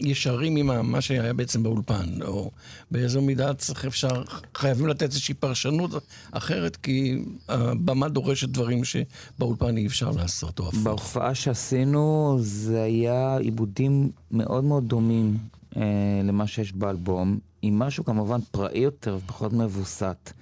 ישרים 0.00 0.56
עם 0.56 0.90
מה 0.90 1.00
שהיה 1.00 1.32
בעצם 1.32 1.62
באולפן, 1.62 2.22
או 2.22 2.50
באיזו 2.90 3.22
מידה 3.22 3.54
צריך 3.54 3.84
אפשר, 3.84 4.22
חייבים 4.54 4.86
לתת 4.86 5.02
איזושהי 5.02 5.34
פרשנות 5.34 5.90
אחרת, 6.30 6.76
כי 6.76 7.18
הבמה 7.48 8.08
דורשת 8.08 8.48
דברים 8.48 8.82
שבאולפן 8.84 9.76
אי 9.76 9.86
אפשר 9.86 10.10
לעשות, 10.10 10.58
או 10.58 10.68
הפוך. 10.68 10.82
בהופעה 10.82 11.34
שעשינו 11.34 12.36
זה 12.40 12.82
היה 12.82 13.36
עיבודים 13.36 14.10
מאוד 14.30 14.64
מאוד 14.64 14.88
דומים 14.88 15.38
אה, 15.76 15.82
למה 16.24 16.46
שיש 16.46 16.72
באלבום, 16.72 17.38
עם 17.62 17.78
משהו 17.78 18.04
כמובן 18.04 18.40
פראי 18.50 18.78
יותר 18.78 19.18
ופחות 19.24 19.52
מבוסת. 19.52 20.32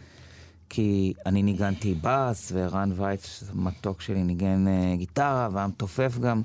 כי 0.68 1.12
אני 1.26 1.42
ניגנתי 1.42 1.94
בס, 2.02 2.52
וערן 2.54 2.92
וייץ, 2.96 3.44
מתוק 3.54 4.00
שלי, 4.00 4.22
ניגן 4.22 4.68
אה, 4.68 4.96
גיטרה, 4.96 5.48
והיה 5.52 5.66
מתופף 5.66 6.18
גם. 6.18 6.42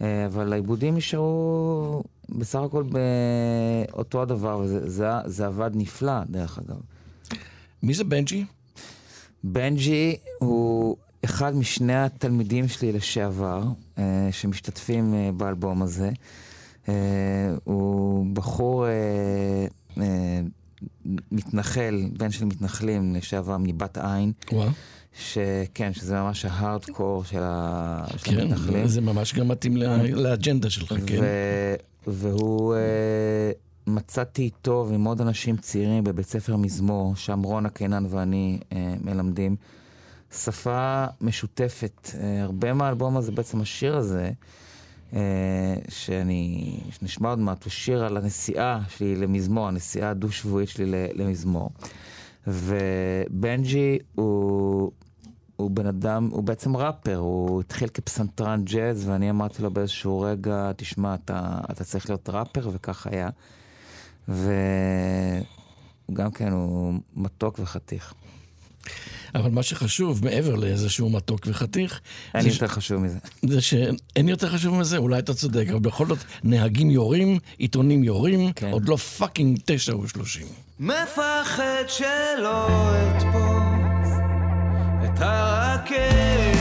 אה, 0.00 0.26
אבל 0.26 0.52
העיבודים 0.52 0.96
נשארו 0.96 2.02
בסך 2.28 2.58
הכל 2.58 2.84
באותו 3.92 4.22
הדבר, 4.22 4.58
וזה 4.58 4.90
זה, 4.90 5.08
זה 5.26 5.46
עבד 5.46 5.70
נפלא, 5.74 6.24
דרך 6.24 6.58
אגב. 6.58 6.76
מי 7.82 7.94
זה 7.94 8.04
בנג'י? 8.04 8.44
בנג'י 9.44 10.16
הוא 10.38 10.96
אחד 11.24 11.56
משני 11.56 11.94
התלמידים 12.04 12.68
שלי 12.68 12.92
לשעבר, 12.92 13.62
אה, 13.98 14.28
שמשתתפים 14.30 15.14
אה, 15.14 15.30
באלבום 15.32 15.82
הזה. 15.82 16.10
אה, 16.88 16.94
הוא 17.64 18.26
בחור 18.32 18.86
אה, 18.86 18.92
אה, 19.98 20.40
מתנחל, 21.32 22.04
בן 22.16 22.30
של 22.30 22.44
מתנחלים 22.44 23.14
לשעבר 23.14 23.56
מבת 23.60 23.98
עין, 23.98 24.32
וואו. 24.52 24.68
שכן, 25.18 25.92
שזה 25.92 26.14
ממש 26.14 26.44
ההארדקור 26.44 27.24
של, 27.24 27.40
ה... 27.42 28.04
של 28.16 28.30
כן, 28.30 28.40
המתנחלים. 28.40 28.86
זה 28.86 29.00
ממש 29.00 29.34
גם 29.34 29.48
מתאים 29.48 29.76
לאג'נדה 29.76 30.70
שלך, 30.70 30.94
כן. 31.06 31.18
ו... 31.20 31.74
והוא, 32.06 32.74
אה, 32.74 33.50
מצאתי 33.88 34.42
איתו 34.42 34.86
ועם 34.90 35.04
עוד 35.04 35.20
אנשים 35.20 35.56
צעירים 35.56 36.04
בבית 36.04 36.26
ספר 36.26 36.56
מזמור, 36.56 37.16
שם 37.16 37.42
רונה 37.42 37.68
קינן 37.68 38.06
ואני 38.08 38.58
אה, 38.72 38.94
מלמדים, 39.00 39.56
שפה 40.32 41.04
משותפת. 41.20 42.10
אה, 42.20 42.42
הרבה 42.42 42.72
מהאלבום 42.72 43.16
הזה, 43.16 43.32
בעצם 43.32 43.60
השיר 43.60 43.96
הזה, 43.96 44.30
אה, 45.12 45.74
שאני, 45.88 46.76
שנשמע 46.90 47.28
עוד 47.28 47.38
מעט, 47.38 47.64
הוא 47.64 47.70
שיר 47.70 48.04
על 48.04 48.16
הנסיעה 48.16 48.80
שלי 48.88 49.16
למזמור, 49.16 49.68
הנסיעה 49.68 50.10
הדו-שבועית 50.10 50.68
שלי 50.68 51.06
למזמור. 51.14 51.70
ובנג'י 52.46 53.98
הוא, 54.14 54.67
הוא 55.58 55.70
בן 55.70 55.86
אדם, 55.86 56.28
הוא 56.32 56.42
בעצם 56.42 56.76
ראפר, 56.76 57.16
הוא 57.16 57.60
התחיל 57.60 57.88
כפסנתרן 57.88 58.64
ג'אז, 58.64 59.08
ואני 59.08 59.30
אמרתי 59.30 59.62
לו 59.62 59.70
באיזשהו 59.70 60.20
רגע, 60.20 60.70
תשמע, 60.76 61.14
אתה, 61.14 61.58
אתה 61.70 61.84
צריך 61.84 62.10
להיות 62.10 62.28
ראפר, 62.28 62.70
וכך 62.72 63.06
היה. 63.06 63.28
וגם 64.28 66.30
כן, 66.30 66.52
הוא 66.52 66.94
מתוק 67.16 67.58
וחתיך. 67.58 68.14
אבל 69.34 69.50
מה 69.50 69.62
שחשוב, 69.62 70.24
מעבר 70.24 70.54
לאיזשהו 70.54 71.10
מתוק 71.10 71.40
וחתיך, 71.46 72.00
אין 72.34 72.46
יותר 72.46 72.66
חשוב 72.66 73.02
מזה. 73.02 73.18
זה 73.42 73.60
שאין 73.60 74.28
יותר 74.28 74.48
חשוב 74.48 74.74
מזה, 74.74 74.96
אולי 74.96 75.18
אתה 75.18 75.34
צודק, 75.34 75.66
אבל 75.70 75.78
בכל 75.78 76.06
זאת, 76.06 76.18
נהגים 76.44 76.90
יורים, 76.90 77.38
עיתונים 77.58 78.04
יורים, 78.04 78.52
כן. 78.52 78.70
עוד 78.70 78.88
לא 78.88 78.96
fucking 78.96 79.58
תשע 79.64 79.96
ושלושים. 79.96 80.46
מפחד 80.80 81.84
שלא 81.88 82.68
אתפוס 83.16 83.67
את 85.18 85.22
הרכבת 85.22 86.57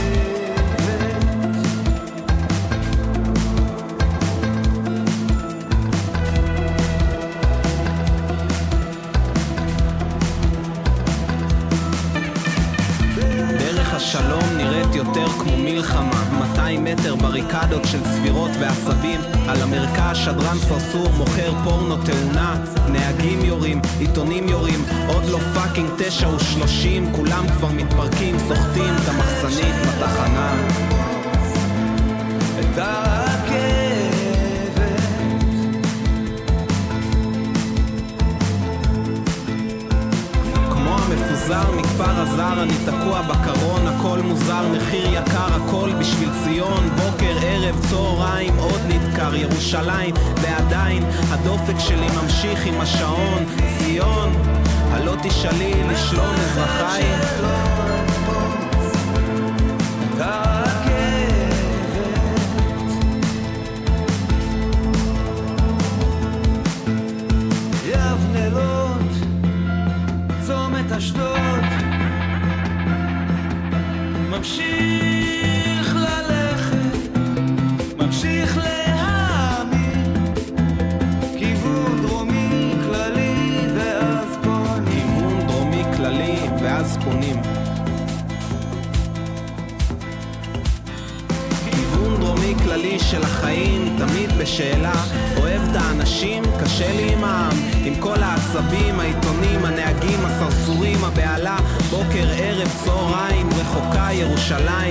השלום 13.97 14.57
נראית 14.57 14.95
יותר 14.95 15.27
כמו 15.27 15.57
מלחמה. 15.57 16.23
200 16.39 16.83
מטר 16.83 17.15
בריקדות 17.15 17.85
של 17.85 18.03
צבירות 18.03 18.51
ועשבים. 18.59 19.21
על 19.47 19.61
המרקע 19.61 20.15
שדרן 20.15 20.57
סרסור 20.59 21.09
מוכר 21.17 21.53
פורנו 21.63 21.95
תאונה. 21.97 22.63
נהגים 22.91 23.45
יורים, 23.45 23.81
עיתונים 23.99 24.49
יורים. 24.49 24.85
עוד 25.07 25.23
לא 25.25 25.39
fucking 25.53 25.89
תשע 25.97 26.29
ושלושים. 26.29 27.13
כולם 27.13 27.45
כבר 27.47 27.71
מתפרקים, 27.71 28.39
סוחטים 28.39 28.95
את 28.95 29.09
המחסנית 29.09 29.75
בתחנה. 29.75 30.53
את 32.59 32.77
הרכבת 32.77 33.16
כמו 41.17 41.25
המפוזר 41.25 41.71
מכפר 41.71 42.21
הזר 42.21 42.63
אני 42.63 42.73
תקוע 42.85 43.21
בקרון 43.21 43.87
הכל 43.87 44.19
מוזר 44.19 44.67
מחיר 44.67 45.13
יקר 45.13 45.53
הכל 45.53 45.89
בשביל 45.99 46.29
ציון. 46.43 46.89
בוקר 46.89 47.37
ערב 47.41 47.85
צהריים 47.89 48.57
עוד 48.57 48.81
נדקר 48.87 49.35
ירושלים 49.35 50.15
ועדיין 50.41 51.03
הדופק 51.29 51.79
שלי 51.79 52.07
ממשיך 52.21 52.65
עם 52.65 52.81
השעון. 52.81 53.45
ציון 53.77 54.31
הלא 54.91 55.13
תשאלי 55.23 55.73
לשלום 55.89 56.35
אזרחיי 56.35 57.76
אשדוד 70.97 71.63
ממשיך 74.29 75.36
ירושלים 104.51 104.86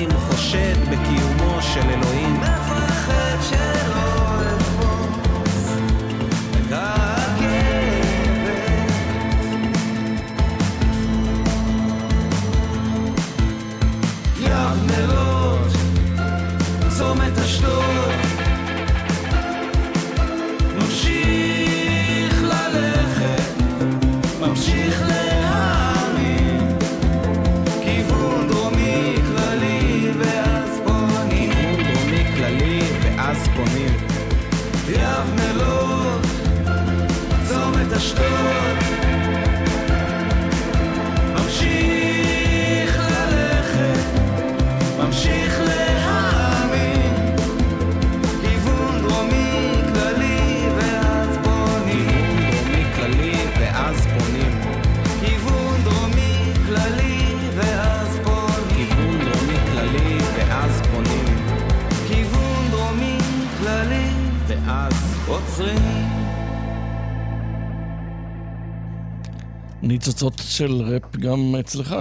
של 70.57 70.73
ראפ 70.73 71.17
גם 71.17 71.55
אצלך, 71.61 71.97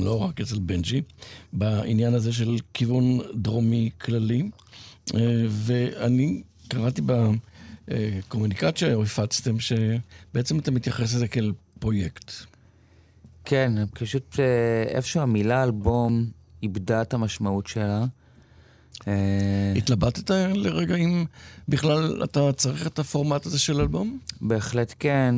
לא 0.00 0.22
רק 0.22 0.40
אצל 0.40 0.58
בנג'י, 0.58 1.02
בעניין 1.52 2.14
הזה 2.14 2.32
של 2.32 2.56
כיוון 2.74 3.20
דרומי 3.34 3.90
כללי. 4.00 4.50
אה, 5.14 5.46
ואני 5.48 6.42
קראתי 6.68 7.02
בקומוניקציה, 7.88 8.94
או 8.94 9.02
הפצתם, 9.02 9.56
שבעצם 9.60 10.58
אתה 10.58 10.70
מתייחס 10.70 11.14
לזה 11.14 11.28
כאל 11.28 11.52
פרויקט. 11.78 12.32
כן, 13.44 13.72
פשוט 13.94 14.40
אה, 14.40 14.96
איפשהו 14.96 15.20
המילה 15.20 15.64
אלבום 15.64 16.26
איבדה 16.62 17.02
את 17.02 17.14
המשמעות 17.14 17.66
שלה. 17.66 18.04
אה, 19.08 19.72
התלבטת 19.76 20.30
לרגע 20.54 20.94
אם 20.94 21.24
בכלל 21.68 22.24
אתה 22.24 22.52
צריך 22.52 22.86
את 22.86 22.98
הפורמט 22.98 23.46
הזה 23.46 23.58
של 23.58 23.80
אלבום? 23.80 24.18
בהחלט 24.40 24.94
כן, 24.98 25.34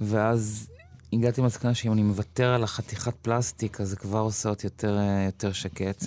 ואז 0.00 0.68
הגעתי 1.12 1.40
למסקנה 1.40 1.74
שאם 1.74 1.92
אני 1.92 2.02
מוותר 2.02 2.48
על 2.54 2.64
החתיכת 2.64 3.14
פלסטיק, 3.22 3.80
אז 3.80 3.88
זה 3.88 3.96
כבר 3.96 4.18
עושה 4.18 4.48
אותי 4.48 4.66
יותר, 4.66 4.98
אה, 4.98 5.22
יותר 5.26 5.52
שקט. 5.52 6.04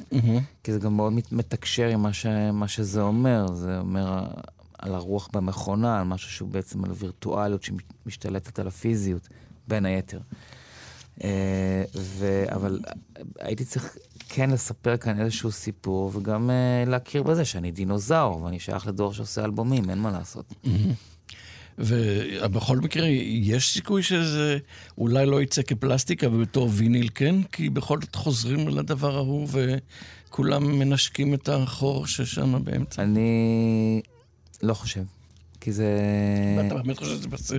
כי 0.64 0.74
זה 0.74 0.80
גם 0.80 0.96
מאוד 0.96 1.14
מת- 1.14 1.32
מתקשר 1.32 1.88
עם 1.88 2.02
מה, 2.02 2.14
ש, 2.14 2.26
מה 2.54 2.68
שזה 2.68 3.02
אומר. 3.02 3.48
זה 3.54 3.80
אומר 3.80 4.08
אה, 4.18 4.28
על 4.80 4.96
הרוח 4.96 5.30
במכונה, 5.34 5.98
על 6.00 6.04
משהו 6.04 6.32
שהוא 6.32 6.50
בעצם 6.50 6.86
על 6.86 6.92
וירטואליות 6.96 7.64
שמשתלטת 7.64 8.60
על 8.60 8.68
הפיזיות, 8.68 9.28
בין 9.68 9.86
היתר. 9.86 10.20
אה, 11.24 11.84
ו... 11.96 12.44
אבל 12.52 12.80
הייתי 13.40 13.66
צריך 13.66 13.98
כן 14.30 14.50
לספר 14.50 14.98
כאן 14.98 15.22
איזשהו 15.22 15.52
סיפור, 15.52 16.12
וגם 16.14 16.50
להכיר 16.88 17.24
בזה 17.24 17.46
שאני 17.46 17.72
דינוזאור, 17.72 18.42
ואני 18.44 18.60
שייך 18.60 18.88
לדור 18.88 19.14
שעושה 19.14 19.46
אלבומים, 19.46 19.90
אין 19.90 19.98
מה 20.00 20.12
לעשות. 20.12 20.54
ובכל 21.78 22.78
מקרה, 22.78 23.08
יש 23.26 23.74
סיכוי 23.74 24.04
שזה 24.04 24.58
אולי 24.98 25.26
לא 25.26 25.42
יצא 25.42 25.62
כפלסטיק, 25.62 26.24
אבל 26.24 26.42
בתור 26.42 26.70
ויניל 26.74 27.10
כן? 27.16 27.36
כי 27.52 27.70
בכל 27.70 28.02
זאת 28.02 28.16
חוזרים 28.16 28.68
לדבר 28.68 29.16
ההוא 29.16 29.48
וכולם 30.28 30.80
מנשקים 30.80 31.34
את 31.34 31.50
החור 31.50 32.08
ששם 32.08 32.64
באמצע. 32.64 33.04
אני 33.04 34.02
לא 34.64 34.74
חושב, 34.74 35.04
כי 35.62 35.72
זה... 35.72 36.00
ואתה 36.58 36.76
באמת 36.76 36.98
חושב 36.98 37.12
שזה 37.12 37.30
פסה, 37.30 37.58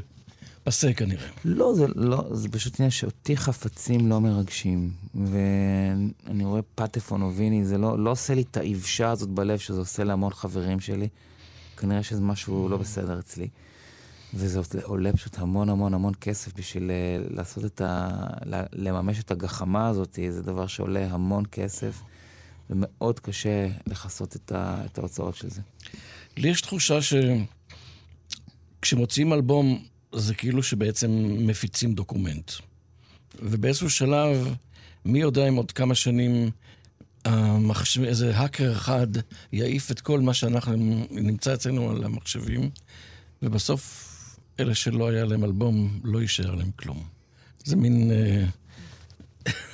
פסה 0.64 0.92
כנראה. 0.92 1.26
לא, 1.44 1.74
זה 1.74 1.87
לא, 1.94 2.24
זה 2.31 2.48
פשוט 2.48 2.81
עניין 2.81 2.90
שאותי 2.90 3.37
חפצים 3.37 4.09
לא 4.09 4.20
מרגשים. 4.20 4.90
ואני 5.14 6.44
רואה 6.44 6.61
פטפון 6.74 7.22
או 7.22 7.35
ויני, 7.35 7.64
זה 7.64 7.79
לא, 7.79 7.98
לא 7.98 8.11
עושה 8.11 8.35
לי 8.35 8.42
את 8.42 8.57
האיבשה 8.57 9.11
הזאת 9.11 9.29
בלב 9.29 9.59
שזה 9.59 9.79
עושה 9.79 10.05
להמון 10.05 10.33
חברים 10.33 10.81
שלי. 10.81 11.09
כנראה 11.76 12.02
שזה 12.02 12.20
משהו 12.20 12.68
לא 12.68 12.76
בסדר 12.76 13.18
אצלי. 13.18 13.48
וזה 14.35 14.61
עולה 14.83 15.12
פשוט 15.12 15.39
המון 15.39 15.69
המון 15.69 15.95
המון 15.95 16.12
כסף 16.21 16.53
בשביל 16.57 16.91
אה, 16.91 17.19
לעשות 17.31 17.65
את 17.65 17.81
ה... 17.81 18.09
לממש 18.73 19.21
את 19.21 19.31
הגחמה 19.31 19.89
הזאת, 19.89 20.19
זה 20.31 20.43
דבר 20.43 20.67
שעולה 20.67 21.07
המון 21.11 21.45
כסף, 21.53 22.01
ומאוד 22.71 23.21
קשה 23.21 23.69
לכסות 23.87 24.37
את, 24.37 24.53
ה... 24.53 24.83
את 24.85 24.99
ההוצאות 24.99 25.35
של 25.35 25.51
זה. 25.51 25.61
לי 26.37 26.49
יש 26.49 26.61
תחושה 26.61 26.99
שכשמוציאים 28.81 29.33
אלבום, 29.33 29.85
זה 30.15 30.35
כאילו 30.35 30.62
שבעצם 30.62 31.11
מפיצים 31.39 31.95
דוקומנט. 31.95 32.53
ובאיזשהו 33.43 33.91
שלב, 33.91 34.55
מי 35.05 35.19
יודע 35.19 35.49
אם 35.49 35.55
עוד 35.55 35.73
כמה 35.73 35.95
שנים 35.95 36.51
המחשב, 37.25 38.03
איזה 38.03 38.37
האקר 38.37 38.73
אחד 38.73 39.07
יעיף 39.53 39.91
את 39.91 40.01
כל 40.01 40.21
מה 40.21 40.35
שאנחנו 40.35 41.07
נמצא 41.11 41.55
אצלנו 41.55 41.91
על 41.91 42.05
המחשבים, 42.05 42.71
ובסוף 43.43 44.15
אלה 44.61 44.75
שלא 44.75 45.09
היה 45.09 45.25
להם 45.25 45.45
אלבום, 45.45 46.01
לא 46.05 46.23
יישאר 46.23 46.55
להם 46.55 46.71
כלום. 46.77 47.03
זה 47.64 47.77
מין 47.77 48.11
אה, 48.11 48.45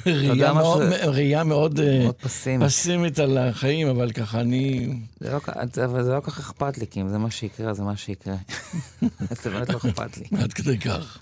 ראייה, 0.07 0.53
מאוד, 0.53 0.83
שזה- 0.83 1.07
ראייה 1.07 1.45
מאוד, 1.45 1.81
אה, 1.81 2.03
מאוד 2.03 2.15
פסימית. 2.15 2.69
פסימית 2.69 3.19
על 3.19 3.39
החיים, 3.39 3.89
אבל 3.89 4.13
ככה 4.13 4.41
אני... 4.41 4.89
זה 5.21 5.31
לא, 5.33 5.41
אבל 5.85 6.05
זה 6.05 6.11
לא 6.13 6.21
כל 6.21 6.31
כך 6.31 6.39
אכפת 6.41 6.79
לי, 6.79 6.87
כי 6.87 7.01
אם 7.01 7.09
זה 7.09 7.19
מה 7.19 7.31
שיקרה, 7.31 7.75
זה 7.75 7.83
מה 7.83 7.97
שיקרה. 7.97 8.35
זה 9.43 9.51
באמת 9.51 9.69
לא 9.69 9.77
אכפת 9.77 10.19
לי. 10.19 10.25
עד 10.39 10.53
כדי 10.53 10.79
כך. 10.79 11.19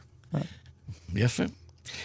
יפה. 1.14 1.42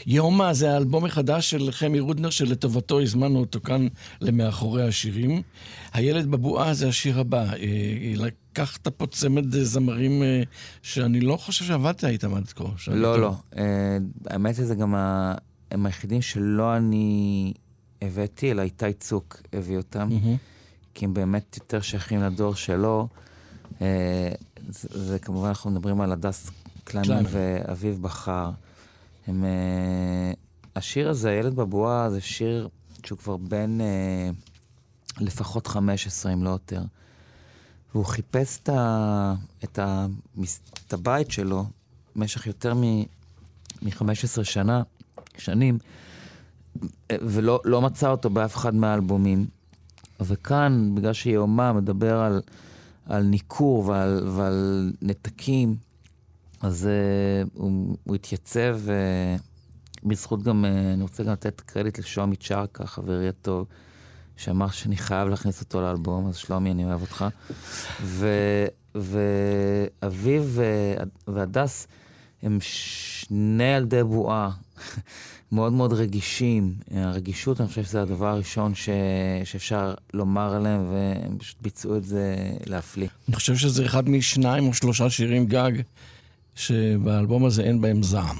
יאומה 0.05 0.53
זה 0.53 0.71
האלבום 0.73 1.05
החדש 1.05 1.49
של 1.49 1.71
חמי 1.71 1.99
רודנר, 1.99 2.29
שלטובתו 2.29 3.01
הזמנו 3.01 3.39
אותו 3.39 3.59
כאן 3.61 3.87
למאחורי 4.21 4.87
השירים. 4.87 5.41
הילד 5.93 6.31
בבועה 6.31 6.73
זה 6.73 6.87
השיר 6.87 7.19
הבא. 7.19 7.45
לקחת 8.55 8.87
פה 8.87 9.07
צמד 9.07 9.55
אה, 9.55 9.63
זמרים 9.63 10.23
אה, 10.23 10.43
שאני 10.81 11.19
לא 11.19 11.37
חושב 11.37 11.65
שעבדת 11.65 12.03
איתם 12.03 12.33
עד 12.35 12.47
כה. 12.47 12.63
לא. 12.87 13.19
לא. 13.19 13.35
אה, 13.57 13.97
האמת 14.27 14.57
היא, 14.57 14.65
זה 14.65 14.75
גם. 14.75 14.95
הם 15.71 15.85
היחידים 15.85 16.21
שלא 16.21 16.77
אני 16.77 17.53
הבאתי, 18.01 18.51
אלא 18.51 18.61
איתי 18.61 18.93
צוק 18.93 19.41
הביא 19.53 19.77
אותם. 19.77 20.09
כי 20.93 21.05
הם 21.05 21.13
באמת 21.13 21.57
יותר 21.57 21.81
שייכים 21.81 22.21
לדור 22.21 22.55
שלו. 22.55 23.07
זה, 24.69 25.19
כמובן, 25.21 25.47
אנחנו 25.47 25.71
מדברים 25.71 26.01
על 26.01 26.11
הדס 26.11 26.49
קליינמן. 26.83 27.23
ואביב 27.31 28.01
בכר. 28.01 28.49
הם... 29.27 29.45
השיר 30.75 31.09
הזה, 31.09 31.29
הילד 31.29 31.55
בבועה, 31.55 32.09
זה 32.09 32.21
שיר 32.21 32.69
שהוא 33.05 33.17
כבר 33.17 33.37
בן 33.37 33.81
אה, 33.81 34.29
לפחות 35.19 35.67
15, 35.67 36.33
אם 36.33 36.43
לא 36.43 36.49
יותר. 36.49 36.81
והוא 37.95 38.05
חיפש 38.05 38.59
את, 38.63 38.69
ה, 38.69 39.33
את, 39.63 39.79
ה, 39.79 40.05
את 40.87 40.93
הבית 40.93 41.31
שלו 41.31 41.65
במשך 42.15 42.47
יותר 42.47 42.73
מ-15 42.73 44.43
שנה, 44.43 44.83
שנים, 45.37 45.77
ולא 47.11 47.61
לא 47.65 47.81
מצא 47.81 48.09
אותו 48.09 48.29
באף 48.29 48.55
אחד 48.55 48.75
מהאלבומים. 48.75 49.45
וכאן, 50.19 50.91
בגלל 50.95 51.13
שיאומה 51.13 51.73
מדבר 51.73 52.17
על, 52.17 52.41
על 53.05 53.23
ניכור 53.23 53.87
ועל, 53.87 54.27
ועל 54.29 54.91
נתקים, 55.01 55.75
אז 56.61 56.87
uh, 56.87 57.49
הוא, 57.53 57.97
הוא 58.03 58.15
התייצב, 58.15 58.79
uh, 58.85 59.41
בזכות 60.03 60.43
גם, 60.43 60.65
uh, 60.65 60.93
אני 60.93 61.03
רוצה 61.03 61.23
גם 61.23 61.31
לתת 61.31 61.61
קרדיט 61.61 61.99
לשלומי 61.99 62.35
צ'רקה, 62.35 62.85
חברי 62.85 63.29
הטוב, 63.29 63.67
שאמר 64.37 64.69
שאני 64.69 64.97
חייב 64.97 65.27
להכניס 65.27 65.61
אותו 65.61 65.81
לאלבום, 65.81 66.27
אז 66.27 66.35
שלומי, 66.35 66.71
אני 66.71 66.85
אוהב 66.85 67.01
אותך. 67.01 67.25
ואביב 68.95 70.59
והדס 71.27 71.87
הם 72.43 72.57
שני 72.61 73.63
ילדי 73.63 74.03
בועה, 74.03 74.49
מאוד 75.51 75.73
מאוד 75.73 75.93
רגישים. 75.93 76.73
הרגישות, 76.91 77.61
אני 77.61 77.67
חושב 77.67 77.83
שזה 77.83 78.01
הדבר 78.01 78.27
הראשון 78.27 78.75
ש... 78.75 78.89
שאפשר 79.43 79.93
לומר 80.13 80.55
עליהם, 80.55 80.85
והם 80.91 81.37
פשוט 81.37 81.57
ביצעו 81.61 81.97
את 81.97 82.03
זה 82.03 82.35
להפליא. 82.65 83.07
אני 83.27 83.35
חושב 83.35 83.55
שזה 83.55 83.85
אחד 83.85 84.09
משניים 84.09 84.67
או 84.67 84.73
שלושה 84.73 85.09
שירים 85.09 85.45
גג, 85.45 85.71
שבאלבום 86.55 87.45
הזה 87.45 87.63
אין 87.63 87.81
בהם 87.81 88.03
זעם. 88.03 88.37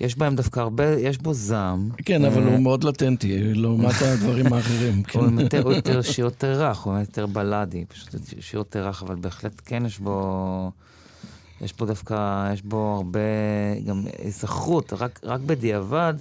יש 0.00 0.18
בהם 0.18 0.36
דווקא 0.36 0.60
הרבה, 0.60 0.84
יש 0.84 1.18
בו 1.18 1.34
זעם. 1.34 1.90
כן, 2.04 2.24
אבל 2.24 2.42
אה, 2.42 2.48
הוא 2.48 2.62
מאוד 2.62 2.84
לטנטי, 2.84 3.54
לעומת 3.54 3.94
הדברים 4.02 4.52
האחרים. 4.52 5.02
כן. 5.02 5.18
הוא 5.18 5.40
יותר, 5.40 5.62
הוא 5.62 5.72
יותר 5.72 6.02
שיר 6.12 6.24
יותר 6.24 6.62
רך, 6.62 6.78
הוא 6.78 6.98
יותר 6.98 7.26
בלאדי, 7.26 7.84
פשוט 7.84 8.08
שיר 8.40 8.60
יותר 8.60 8.88
רך, 8.88 9.02
אבל 9.02 9.14
בהחלט 9.14 9.60
כן 9.64 9.86
יש 9.86 9.98
בו, 9.98 10.70
יש 11.60 11.76
בו 11.76 11.86
דווקא, 11.86 12.50
יש 12.52 12.62
בו 12.62 12.94
הרבה, 12.96 13.20
גם 13.86 14.02
היזכרות, 14.18 14.92
רק, 14.92 15.20
רק 15.24 15.40
בדיעבד, 15.40 16.14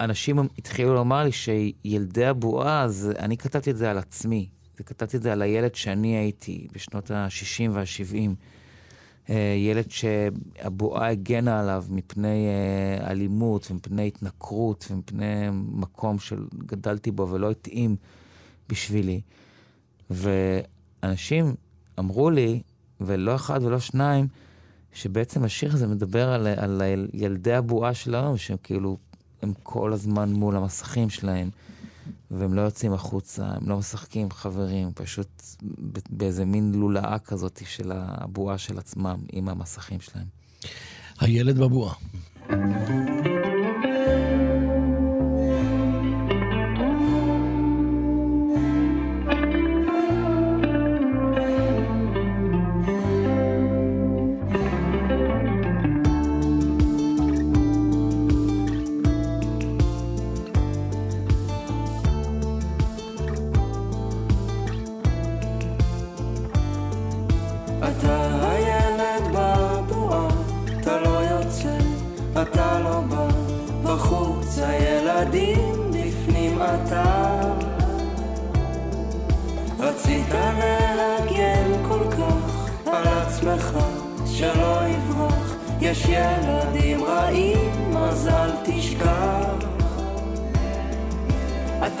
אנשים 0.00 0.38
התחילו 0.58 0.94
לומר 0.94 1.24
לי 1.24 1.30
שילדי 1.32 2.26
הבועה, 2.26 2.82
אז 2.82 3.12
אני 3.18 3.36
כתבתי 3.36 3.70
את 3.70 3.76
זה 3.76 3.90
על 3.90 3.98
עצמי, 3.98 4.48
כתבתי 4.86 5.16
את 5.16 5.22
זה 5.22 5.32
על 5.32 5.42
הילד 5.42 5.74
שאני 5.74 6.16
הייתי 6.16 6.66
בשנות 6.72 7.10
ה-60 7.10 7.70
וה-70. 7.70 8.30
אה, 9.30 9.54
ילד 9.58 9.90
שהבועה 9.90 11.08
הגנה 11.08 11.60
עליו 11.60 11.84
מפני 11.90 12.46
אה, 12.46 13.10
אלימות 13.10 13.70
ומפני 13.70 14.06
התנכרות 14.06 14.86
ומפני 14.90 15.48
מקום 15.52 16.18
שגדלתי 16.18 17.10
בו 17.10 17.28
ולא 17.28 17.50
התאים 17.50 17.96
בשבילי. 18.68 19.20
ואנשים 20.10 21.54
אמרו 21.98 22.30
לי, 22.30 22.62
ולא 23.00 23.34
אחד 23.34 23.62
ולא 23.62 23.80
שניים, 23.80 24.28
שבעצם 24.92 25.44
השיר 25.44 25.72
הזה 25.72 25.86
מדבר 25.86 26.28
על, 26.28 26.46
על 26.46 26.82
ילדי 27.12 27.52
הבועה 27.52 27.94
שלנו, 27.94 28.38
שהם 28.38 28.56
כאילו, 28.62 28.96
הם 29.42 29.52
כל 29.62 29.92
הזמן 29.92 30.32
מול 30.32 30.56
המסכים 30.56 31.10
שלהם, 31.10 31.50
והם 32.30 32.54
לא 32.54 32.60
יוצאים 32.60 32.92
החוצה, 32.92 33.46
הם 33.46 33.68
לא 33.68 33.76
משחקים 33.76 34.22
עם 34.22 34.30
חברים, 34.30 34.90
פשוט 34.94 35.42
באיזה 36.10 36.44
מין 36.44 36.72
לולאה 36.74 37.18
כזאת 37.18 37.62
של 37.66 37.92
הבועה 37.94 38.58
של 38.58 38.78
עצמם 38.78 39.16
עם 39.32 39.48
המסכים 39.48 40.00
שלהם. 40.00 40.26
הילד 41.20 41.58
בבועה. 41.58 41.94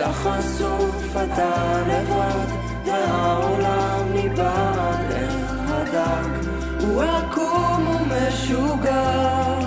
אתה 0.00 0.12
חשוף, 0.12 1.16
אתה 1.16 1.82
לבד, 1.86 2.46
והעולם 2.84 4.06
מבעד 4.14 5.12
אל 5.12 5.28
הדג, 5.68 6.46
הוא 6.80 7.02
עקום 7.02 7.86
ומשוגע. 7.86 9.58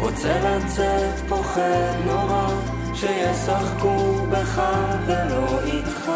רוצה 0.00 0.40
לצאת, 0.40 1.28
פוחד 1.28 1.94
נורא, 2.06 2.48
שישחקו 2.94 4.26
בך 4.30 4.62
ולא 5.06 5.60
איתך, 5.64 6.10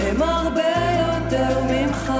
הם 0.00 0.22
הרבה 0.22 0.62
יותר 1.06 1.60
ממך. 1.70 2.12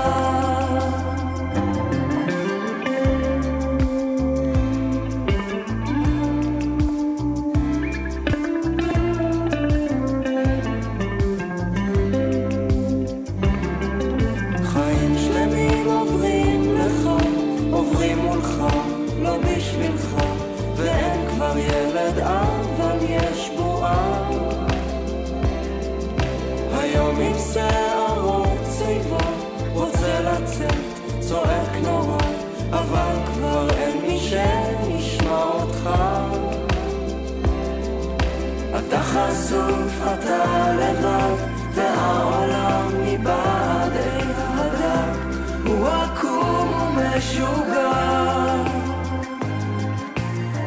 חשוף, 39.51 40.03
אתה 40.03 40.73
לבד, 40.75 41.35
והעולם 41.75 42.89
מבעד 43.03 43.93
אל 43.93 44.27
הדק, 44.37 45.19
הוא 45.67 45.89
עקום 45.89 46.73
ומשוגע. 46.73 47.93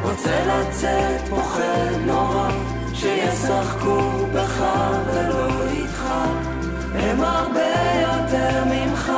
רוצה 0.04 0.46
לצאת, 0.46 1.22
פוחד 1.30 1.96
נורא, 2.06 2.50
שישחקו 2.94 4.28
בך 4.34 4.64
ולא 5.14 5.48
איתך, 5.72 6.04
הם 6.96 7.22
הרבה 7.22 7.62
יותר 8.02 8.64
ממך. 8.66 9.12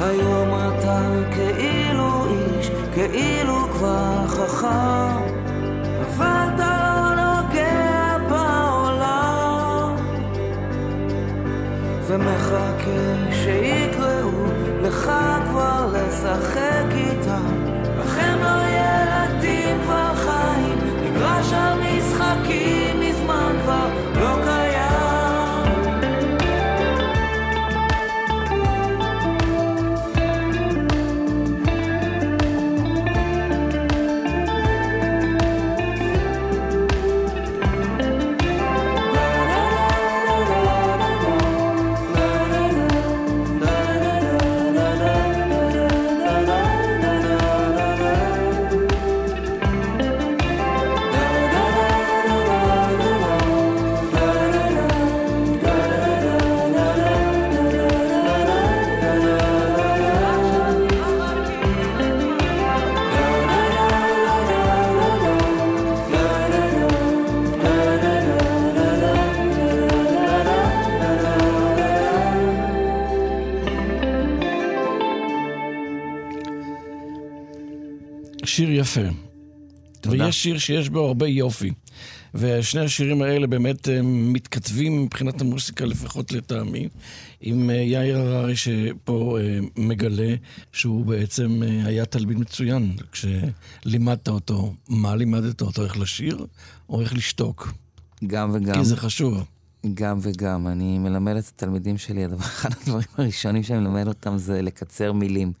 היום 0.00 0.48
אתה 0.48 1.08
כאילו 1.30 2.26
איש, 2.30 2.70
כאילו 2.94 3.68
כבר 3.72 4.26
חכם, 4.28 5.27
לשחק 16.18 16.92
איתם, 16.94 17.17
שיר 80.38 80.58
שיש 80.58 80.88
בו 80.88 81.06
הרבה 81.06 81.26
יופי. 81.26 81.70
ושני 82.34 82.80
השירים 82.80 83.22
האלה 83.22 83.46
באמת 83.46 83.88
אה, 83.88 84.02
מתכתבים 84.02 85.02
מבחינת 85.04 85.40
המוסיקה, 85.40 85.84
לפחות 85.84 86.32
לטעמי, 86.32 86.88
עם 87.40 87.70
אה, 87.70 87.74
יאיר 87.74 88.18
הררי 88.18 88.56
שפה 88.56 89.38
אה, 89.40 89.58
מגלה 89.76 90.34
שהוא 90.72 91.04
בעצם 91.06 91.62
היה 91.84 92.04
תלמיד 92.04 92.38
מצוין. 92.38 92.96
כשלימדת 93.12 94.28
אותו, 94.28 94.74
מה 94.88 95.16
לימדת 95.16 95.60
אותו? 95.60 95.84
איך 95.84 95.96
לשיר 95.98 96.46
או 96.88 97.00
איך 97.00 97.14
לשתוק? 97.14 97.72
גם 98.26 98.50
וגם. 98.54 98.74
כי 98.74 98.84
זה 98.84 98.96
חשוב. 98.96 99.44
גם 99.94 100.18
וגם. 100.22 100.68
אני 100.68 100.98
מלמד 100.98 101.36
את 101.36 101.44
התלמידים 101.56 101.98
שלי, 101.98 102.24
הדבר- 102.24 102.44
אחד 102.56 102.70
הדברים 102.82 103.06
הראשונים 103.18 103.62
שאני 103.62 103.78
מלמד 103.80 104.06
אותם 104.08 104.38
זה 104.38 104.62
לקצר 104.62 105.12
מילים 105.12 105.52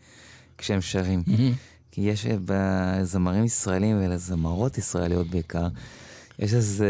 כשהם 0.58 0.80
שרים. 0.80 1.22
כי 1.22 1.32
יש 1.98 2.26
אה, 2.26 2.36
בזמרים 2.44 3.44
ישראלים 3.44 3.96
ולזמרות 4.00 4.78
ישראליות 4.78 5.26
בעיקר, 5.30 5.68
יש 6.38 6.54
איזה... 6.54 6.86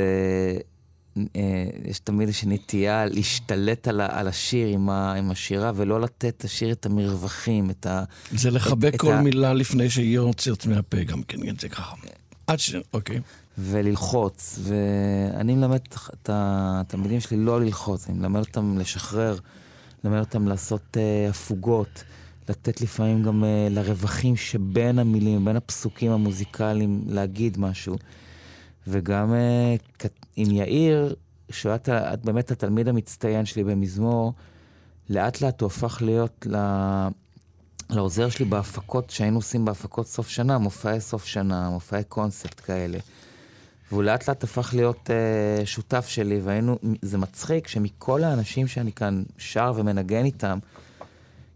אה, 1.37 1.43
יש 1.85 1.99
תמיד 1.99 2.29
איזושהי 2.29 2.49
נטייה 2.49 3.07
להשתלט 3.07 3.89
על, 3.89 4.01
ה- 4.01 4.09
על 4.11 4.29
השיר 4.29 4.69
עם, 4.69 4.91
ה, 4.91 5.13
עם 5.15 5.31
השירה 5.31 5.73
ולא 5.75 6.01
לתת 6.01 6.45
לשיר 6.45 6.73
את 6.73 6.87
המרווחים, 6.87 7.71
את 7.71 7.87
ה... 7.87 8.05
זה 8.33 8.51
לחבק 8.51 8.97
כל 8.97 9.13
ה- 9.13 9.21
מילה 9.21 9.55
לפני 9.55 9.91
שהיא 9.91 10.15
יוצאת 10.15 10.67
מהפה 10.67 11.03
גם 11.05 11.23
כן, 11.23 11.39
כן, 11.47 11.55
זה 11.61 11.69
ככה. 11.69 11.95
עד 12.47 12.59
ש... 12.59 12.75
אוקיי. 12.93 13.21
וללחוץ. 13.59 14.59
ואני 14.63 15.55
מלמד 15.55 15.81
את 16.13 16.31
התלמידים 16.33 17.21
שלי 17.21 17.37
לא 17.37 17.61
ללחוץ, 17.61 18.09
אני 18.09 18.19
מלמד 18.19 18.41
אותם 18.41 18.79
לשחרר, 18.79 19.39
מלמד 20.05 20.19
אותם 20.19 20.49
לעשות 20.49 20.97
uh, 20.97 21.31
הפוגות, 21.31 22.05
לתת 22.49 22.81
לפעמים 22.81 23.23
גם 23.23 23.45
uh, 23.45 23.73
לרווחים 23.73 24.37
שבין 24.37 24.99
המילים, 24.99 25.45
בין 25.45 25.57
הפסוקים 25.57 26.13
המוזיקליים, 26.13 27.03
להגיד 27.07 27.59
משהו. 27.59 27.97
וגם 28.87 29.33
uh, 29.33 30.09
עם 30.37 30.51
יאיר, 30.51 31.15
שהוא 31.51 31.73
היה 31.87 32.15
את 32.15 32.25
באמת 32.25 32.51
התלמיד 32.51 32.89
המצטיין 32.89 33.45
שלי 33.45 33.65
במזמור, 33.65 34.33
לאט 35.11 35.41
לאט 35.41 35.61
הוא 35.61 35.67
הפך 35.67 36.03
להיות 36.03 36.47
ל... 36.51 36.57
לעוזר 37.91 38.29
שלי 38.29 38.45
בהפקות 38.45 39.11
שהיינו 39.11 39.39
עושים 39.39 39.65
בהפקות 39.65 40.07
סוף 40.07 40.29
שנה, 40.29 40.59
מופעי 40.59 41.01
סוף 41.01 41.25
שנה, 41.25 41.71
מופעי 41.71 42.05
קונספט 42.05 42.61
כאלה. 42.65 42.99
והוא 43.91 44.03
לאט 44.03 44.29
לאט 44.29 44.45
הפך 44.45 44.75
להיות 44.75 45.11
uh, 45.11 45.67
שותף 45.67 46.07
שלי, 46.09 46.41
והיינו, 46.41 46.79
זה 47.03 47.19
מצחיק 47.19 47.69
שמכל 47.69 48.25
האנשים 48.25 48.67
שאני 48.67 48.93
כאן 48.93 49.23
שר 49.39 49.73
ומנגן 49.77 50.25
איתם, 50.25 50.59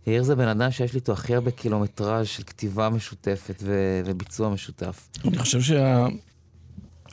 יאיר 0.06 0.22
זה 0.22 0.34
בן 0.34 0.48
אדם 0.48 0.70
שיש 0.70 0.92
לי 0.92 0.96
איתו 0.98 1.12
הכי 1.12 1.34
הרבה 1.34 1.50
קילומטראז' 1.50 2.26
של 2.26 2.42
כתיבה 2.42 2.88
משותפת 2.88 3.62
ו- 3.62 4.00
וביצוע 4.04 4.48
משותף. 4.48 5.08
אני 5.24 5.38
חושב 5.38 5.60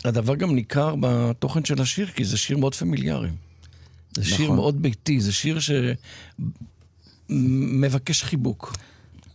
שהדבר 0.04 0.36
גם 0.36 0.56
ניכר 0.56 0.96
בתוכן 1.00 1.66
של 1.66 1.82
השיר, 1.82 2.08
כי 2.08 2.26
זה 2.26 2.38
שיר 2.38 2.58
מאוד 2.58 2.76
פמיליארי. 2.76 3.30
זה 4.16 4.26
שיר 4.26 4.46
נכון. 4.46 4.56
מאוד 4.56 4.82
ביתי, 4.82 5.22
זה 5.22 5.34
שיר 5.34 5.58
שמבקש 7.30 8.24
חיבוק. 8.24 8.74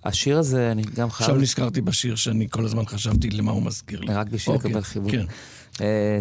השיר 0.04 0.38
הזה, 0.38 0.72
אני 0.72 0.82
גם 0.82 1.10
חייב... 1.10 1.30
עכשיו 1.30 1.42
נזכרתי 1.42 1.80
בשיר 1.80 2.16
שאני 2.16 2.46
כל 2.50 2.64
הזמן 2.64 2.86
חשבתי 2.86 3.30
למה 3.30 3.52
הוא 3.52 3.62
מזכיר 3.62 4.00
לי. 4.00 4.14
רק 4.14 4.26
בשביל 4.26 4.56
אוקיי, 4.56 4.70
לקבל 4.70 4.82
חיבוק. 4.82 5.10
כן, 5.10 5.24
אה. 5.80 6.18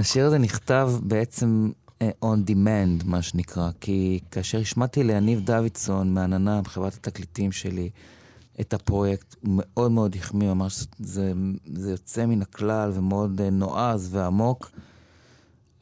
השיר 0.00 0.26
הזה 0.26 0.38
נכתב 0.38 0.92
בעצם 1.02 1.70
on 2.02 2.50
demand, 2.50 3.04
מה 3.04 3.22
שנקרא, 3.22 3.70
כי 3.80 4.20
כאשר 4.30 4.58
השמעתי 4.58 5.02
ליניב 5.02 5.40
דוידסון 5.40 6.14
מעננה, 6.14 6.62
בחברת 6.62 6.94
התקליטים 6.94 7.52
שלי, 7.52 7.90
את 8.60 8.74
הפרויקט, 8.74 9.36
הוא 9.40 9.54
מאוד 9.56 9.90
מאוד 9.90 10.14
החמיא, 10.14 10.48
ממש 10.48 10.86
זה, 10.98 11.32
זה 11.74 11.90
יוצא 11.90 12.26
מן 12.26 12.42
הכלל 12.42 12.90
ומאוד 12.94 13.40
אה, 13.40 13.50
נועז 13.50 14.08
ועמוק. 14.14 14.70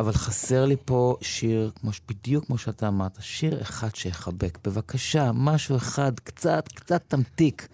אבל 0.00 0.12
חסר 0.12 0.64
לי 0.64 0.76
פה 0.84 1.16
שיר, 1.20 1.70
כמו, 1.74 1.90
בדיוק 2.08 2.46
כמו 2.46 2.58
שאתה 2.58 2.88
אמרת, 2.88 3.18
שיר 3.20 3.62
אחד 3.62 3.94
שיחבק. 3.94 4.58
בבקשה, 4.64 5.30
משהו 5.34 5.76
אחד, 5.76 6.20
קצת, 6.20 6.68
קצת 6.74 7.02
תמתיק. 7.08 7.68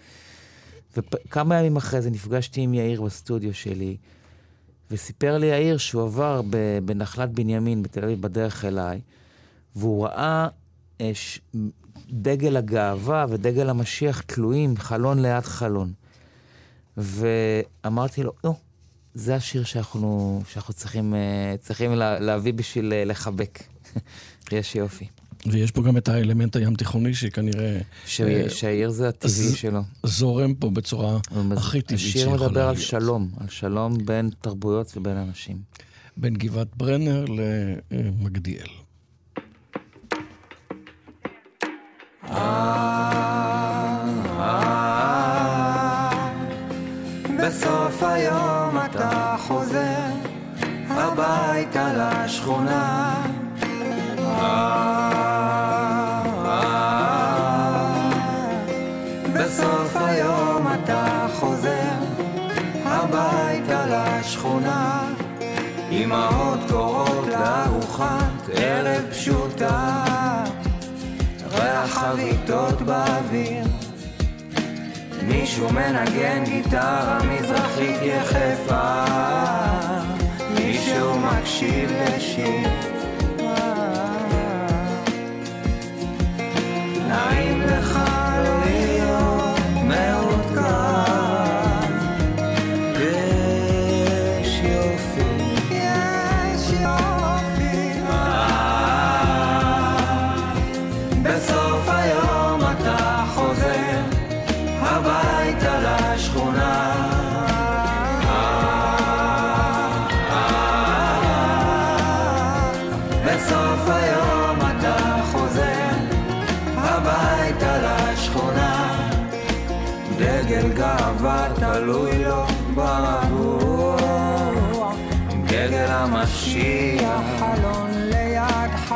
וכמה 0.97 1.59
ימים 1.59 1.76
אחרי 1.76 2.03
זה 2.03 2.11
נפגשתי 2.11 2.61
עם 2.61 2.74
יאיר 2.74 3.03
בסטודיו 3.03 3.55
שלי, 3.55 3.97
וסיפר 4.93 5.38
לי 5.38 5.47
יאיר 5.47 5.76
שהוא 5.76 6.03
עבר 6.03 6.40
בנחלת 6.84 7.30
בנימין 7.30 7.82
בתל 7.82 8.05
אביב 8.05 8.22
בדרך 8.22 8.64
אליי, 8.64 9.01
והוא 9.76 10.07
ראה 10.07 10.49
אה, 11.01 11.11
ש... 11.14 11.40
דגל 12.11 12.57
הגאווה 12.57 13.26
ודגל 13.28 13.70
המשיח 13.70 14.20
תלויים 14.20 14.76
חלון 14.76 15.22
ליד 15.22 15.45
חלון. 15.45 15.93
ואמרתי 16.97 18.22
לו, 18.22 18.32
לא, 18.45 18.55
זה 19.14 19.34
השיר 19.34 19.64
שאנחנו, 19.64 20.43
שאנחנו 20.49 20.74
צריכים, 20.74 21.14
אה, 21.14 21.55
צריכים 21.61 21.95
לה, 21.95 22.18
להביא 22.18 22.53
בשביל 22.53 22.93
אה, 22.93 23.05
לחבק. 23.05 23.59
יש 24.53 24.74
יופי. 24.74 25.07
ויש 25.47 25.70
פה 25.70 25.82
גם 25.82 25.97
את 25.97 26.09
האלמנט 26.09 26.57
הים 26.57 26.74
תיכוני 26.74 27.14
שכנראה... 27.14 27.78
ש... 28.07 28.20
אה, 28.20 28.51
שהעיר 28.51 28.90
זה 28.90 29.09
הטבעי 29.09 29.30
ז... 29.32 29.55
שלו. 29.55 29.80
זורם 30.03 30.55
פה 30.55 30.70
בצורה 30.70 31.18
הכי 31.57 31.82
טבעית 31.82 32.01
שיכולה 32.01 32.36
להיות. 32.36 32.40
השיר 32.40 32.49
מדבר 32.49 32.68
על 32.68 32.76
שלום, 32.76 33.30
על 33.40 33.49
שלום 33.49 34.07
בין 34.07 34.30
תרבויות 34.40 34.97
ובין 34.97 35.16
אנשים. 35.16 35.57
בין 36.16 36.34
גבעת 36.34 36.76
ברנר 36.76 37.24
למגדיאל. 37.90 38.68
בסוף 47.38 48.03
היום 48.03 48.76
אתה 48.84 49.36
חוזר 49.38 50.12
הביתה 50.88 51.93
לשכונה 52.24 53.11
אמהות 66.12 66.60
קוראות 66.70 67.26
לארוחת 67.26 68.48
ערב 68.54 69.02
פשוטה. 69.10 70.04
ריח 71.52 71.90
חביתות 71.90 72.82
באוויר. 72.82 73.64
מישהו 75.22 75.72
מנגן 75.72 76.44
גיטרה 76.44 77.18
מזרחית 77.24 78.02
יחפה. 78.02 79.04
מישהו 80.54 81.18
מקשיב 81.18 81.90
לשיר 81.90 82.82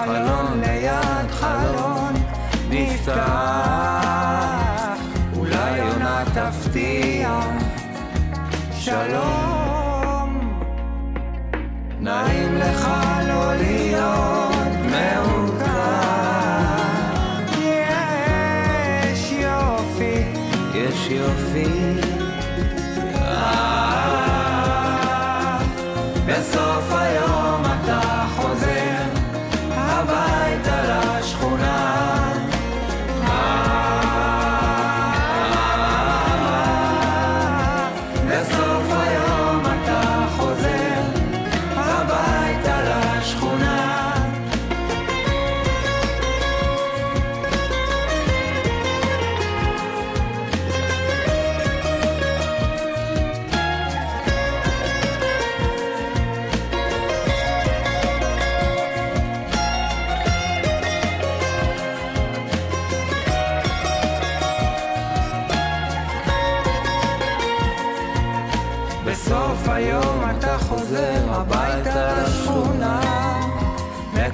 חלון 0.05 0.61
ליד 0.61 1.30
חלון 1.30 2.14
נפתח 2.70 3.16
אולי 5.36 5.80
עונה 5.80 6.24
תפתיע 6.34 7.40
שלום 8.72 10.40
נעים 12.01 12.55
לך 12.55 12.88
לא 13.28 13.55
להיות 13.55 14.76
מעוקר 14.90 15.66
יש 20.74 21.11
יופי. 21.11 21.76
בסוף 21.97 22.15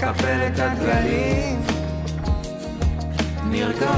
מקפל 0.02 0.46
את 0.46 0.58
הדגלים, 0.58 1.60
נרגע. 3.50 3.92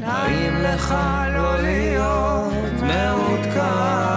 נעים 0.00 0.54
לך 0.62 0.94
לא 1.34 1.60
להיות 1.62 2.72
מעודכן, 2.82 4.15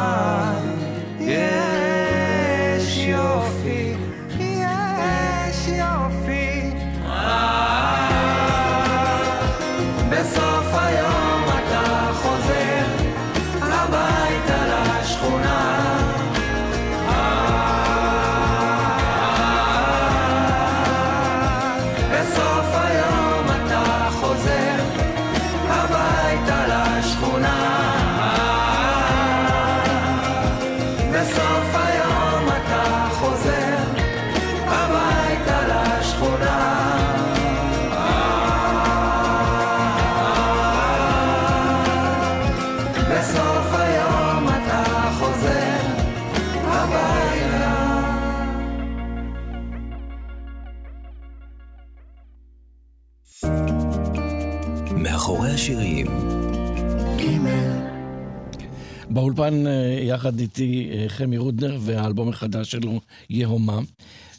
באולפן 59.19 59.67
אה, 59.67 59.99
יחד 60.01 60.39
איתי 60.39 60.89
אה, 60.93 61.05
חמי 61.09 61.37
רודנר 61.37 61.77
והאלבום 61.81 62.29
החדש 62.29 62.71
שלו, 62.71 63.01
יהומה. 63.29 63.79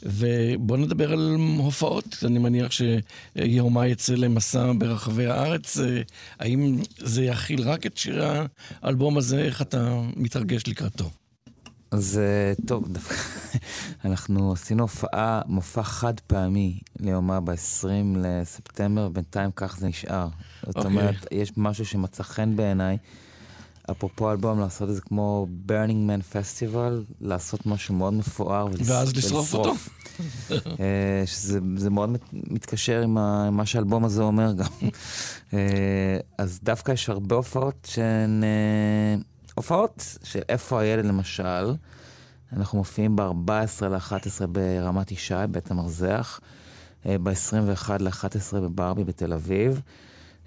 ובואו 0.02 0.78
נדבר 0.78 1.12
על 1.12 1.36
הופעות. 1.58 2.16
אני 2.26 2.38
מניח 2.38 2.68
שיהומה 2.70 3.86
יצא 3.86 4.14
למסע 4.14 4.72
ברחבי 4.78 5.26
הארץ. 5.26 5.78
אה, 5.78 6.02
האם 6.38 6.78
זה 6.98 7.24
יכיל 7.24 7.62
רק 7.62 7.86
את 7.86 7.96
שיר 7.96 8.24
האלבום 8.82 9.18
הזה? 9.18 9.38
איך 9.42 9.62
אתה 9.62 10.00
מתרגש 10.16 10.62
לקראתו? 10.66 11.10
אז 11.90 12.20
טוב, 12.66 12.88
דווקא 12.92 13.14
אנחנו 14.04 14.52
עשינו 14.52 14.82
הופעה, 14.82 15.40
מופע 15.46 15.82
חד 15.82 16.20
פעמי 16.26 16.78
ליומה 17.00 17.40
ב-20 17.40 18.18
לספטמבר, 18.18 19.08
בינתיים 19.08 19.50
כך 19.56 19.76
זה 19.78 19.88
נשאר. 19.88 20.28
זאת 20.66 20.76
אוקיי. 20.76 20.90
אומרת, 20.90 21.26
יש 21.32 21.52
משהו 21.56 21.86
שמצא 21.86 22.22
חן 22.22 22.56
בעיניי. 22.56 22.96
אפרופו 23.90 24.30
אלבום, 24.30 24.60
לעשות 24.60 24.88
את 24.88 24.94
זה 24.94 25.00
כמו 25.00 25.46
burning 25.68 26.10
man 26.10 26.34
festival, 26.34 27.12
לעשות 27.20 27.66
משהו 27.66 27.94
מאוד 27.94 28.12
מפואר 28.14 28.66
ולס- 28.66 28.90
ואז 28.90 29.16
לשרוף 29.16 29.54
אותו. 29.54 29.74
אה, 30.80 31.22
שזה 31.26 31.58
זה 31.76 31.90
מאוד 31.90 32.08
מת- 32.08 32.20
מתקשר 32.32 33.02
עם 33.02 33.18
ה- 33.18 33.44
עם 33.46 33.56
מה 33.56 33.66
שהאלבום 33.66 34.04
הזה 34.04 34.22
אומר 34.22 34.52
גם. 34.52 34.66
אה, 35.54 35.58
אז 36.38 36.60
דווקא 36.62 36.92
יש 36.92 37.08
הרבה 37.08 37.36
הופעות 37.36 37.88
שהן... 37.90 38.44
אה, 38.44 39.20
הופעות 39.54 40.16
של 40.22 40.40
איפה 40.48 40.80
הילד 40.80 41.04
למשל. 41.04 41.74
אנחנו 42.52 42.78
מופיעים 42.78 43.16
ב-14 43.16 43.50
ל-11 43.86 44.46
ברמת 44.46 45.12
ישי, 45.12 45.34
בית 45.50 45.70
המרזח. 45.70 46.40
ב-21 47.06 47.90
ל-11 48.00 48.26
בברבי 48.56 49.04
בתל 49.04 49.32
אביב. 49.32 49.80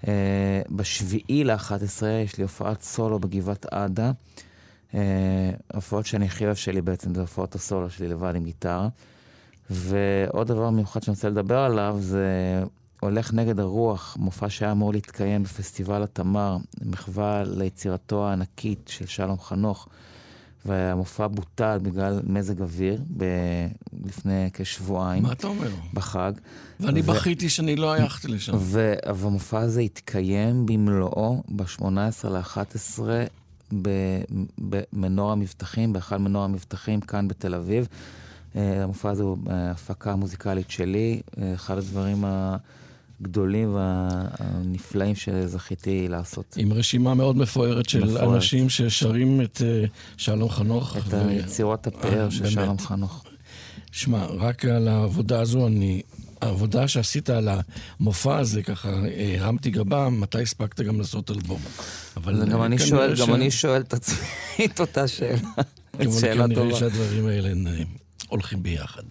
אה, 0.08 0.62
בשביעי 0.70 1.44
ל-11 1.44 2.06
יש 2.06 2.38
לי 2.38 2.42
הופעת 2.42 2.82
סולו 2.82 3.18
בגבעת 3.18 3.66
עדה. 3.66 4.12
אה, 4.94 5.50
הופעות 5.74 6.06
שאני 6.06 6.26
הכי 6.26 6.44
אוהב 6.44 6.56
שלי 6.56 6.82
בעצם, 6.82 7.14
זה 7.14 7.20
הופעות 7.20 7.54
הסולו 7.54 7.90
שלי 7.90 8.08
לבד 8.08 8.36
עם 8.36 8.44
גיטרה. 8.44 8.88
ועוד 9.70 10.46
דבר 10.48 10.70
מיוחד 10.70 11.02
שאני 11.02 11.14
רוצה 11.14 11.28
לדבר 11.28 11.58
עליו, 11.58 11.96
זה 12.00 12.28
הולך 13.00 13.32
נגד 13.32 13.60
הרוח, 13.60 14.16
מופע 14.20 14.50
שהיה 14.50 14.72
אמור 14.72 14.92
להתקיים 14.92 15.42
בפסטיבל 15.42 16.02
התמר, 16.02 16.56
מחווה 16.84 17.42
ליצירתו 17.46 18.28
הענקית 18.28 18.88
של 18.88 19.06
שלום 19.06 19.38
חנוך. 19.38 19.88
והמופע 20.66 21.26
בוטל 21.26 21.78
בגלל 21.82 22.20
מזג 22.26 22.62
אוויר 22.62 23.00
ב... 23.16 23.24
לפני 24.06 24.50
כשבועיים. 24.52 25.22
מה 25.22 25.32
אתה 25.32 25.46
אומר? 25.46 25.70
בחג. 25.94 26.32
ואני 26.80 27.00
ו- 27.00 27.04
בכיתי 27.04 27.48
שאני 27.48 27.76
לא 27.76 27.94
הלכתי 27.94 28.28
לשם. 28.28 28.52
ו- 28.56 28.94
והמופע 29.14 29.58
הזה 29.58 29.80
התקיים 29.80 30.66
במלואו 30.66 31.42
ב-18 31.48 32.28
ל-11 32.28 33.00
במנור 34.92 35.32
המבטחים, 35.32 35.92
בהיכל 35.92 36.16
מנור 36.16 36.44
המבטחים 36.44 37.00
כאן 37.00 37.28
בתל 37.28 37.54
אביב. 37.54 37.88
אה, 38.56 38.82
המופע 38.82 39.10
הזה 39.10 39.22
הוא 39.22 39.36
אה, 39.50 39.70
הפקה 39.70 40.16
מוזיקלית 40.16 40.70
שלי, 40.70 41.20
אה, 41.38 41.54
אחד 41.54 41.78
הדברים 41.78 42.24
הגדולים 43.20 43.74
והנפלאים 43.74 45.14
שזכיתי 45.14 46.08
לעשות. 46.08 46.54
עם 46.58 46.72
רשימה 46.72 47.14
מאוד 47.14 47.36
מפוארת 47.36 47.88
של 47.88 48.04
מפוארת. 48.04 48.34
אנשים 48.34 48.68
ששרים 48.70 49.40
את 49.40 49.62
אה, 49.64 49.84
שלום 50.16 50.50
חנוך. 50.50 50.96
את 50.96 51.02
ו- 51.06 51.28
היצירות 51.28 51.86
הפאר 51.86 52.24
אה, 52.24 52.30
של. 52.30 52.50
שלום 52.50 52.78
חנוך. 52.78 53.24
שמע, 53.92 54.24
רק 54.26 54.64
על 54.64 54.88
העבודה 54.88 55.40
הזו, 55.40 55.66
אני... 55.66 56.02
העבודה 56.40 56.88
שעשית 56.88 57.30
על 57.30 57.48
המופע 58.00 58.38
הזה, 58.38 58.62
ככה 58.62 58.88
אה, 58.88 59.36
הרמתי 59.38 59.70
גבה, 59.70 60.08
מתי 60.08 60.42
הספקת 60.42 60.80
גם 60.80 60.98
לעשות 60.98 61.30
אלבום? 61.30 61.60
אבל 62.16 62.48
גם 62.50 62.62
אני 62.62 62.78
כנראה 62.78 62.88
שואל, 62.88 63.16
ש- 63.16 63.20
גם 63.20 63.34
אני 63.34 63.50
שואל 63.50 63.80
את 63.80 63.92
עצמי 63.92 64.16
את 64.64 64.80
אותה 64.80 65.08
שאלה. 65.08 65.38
אבל 66.00 66.20
שאלה 66.20 66.44
כנראה 66.44 66.62
טובה. 66.64 66.76
שהדברים 66.78 67.26
האלה 67.26 67.50
הולכים 68.28 68.62
ביחד. 68.62 69.02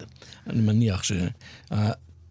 אני 0.46 0.60
מניח 0.60 1.02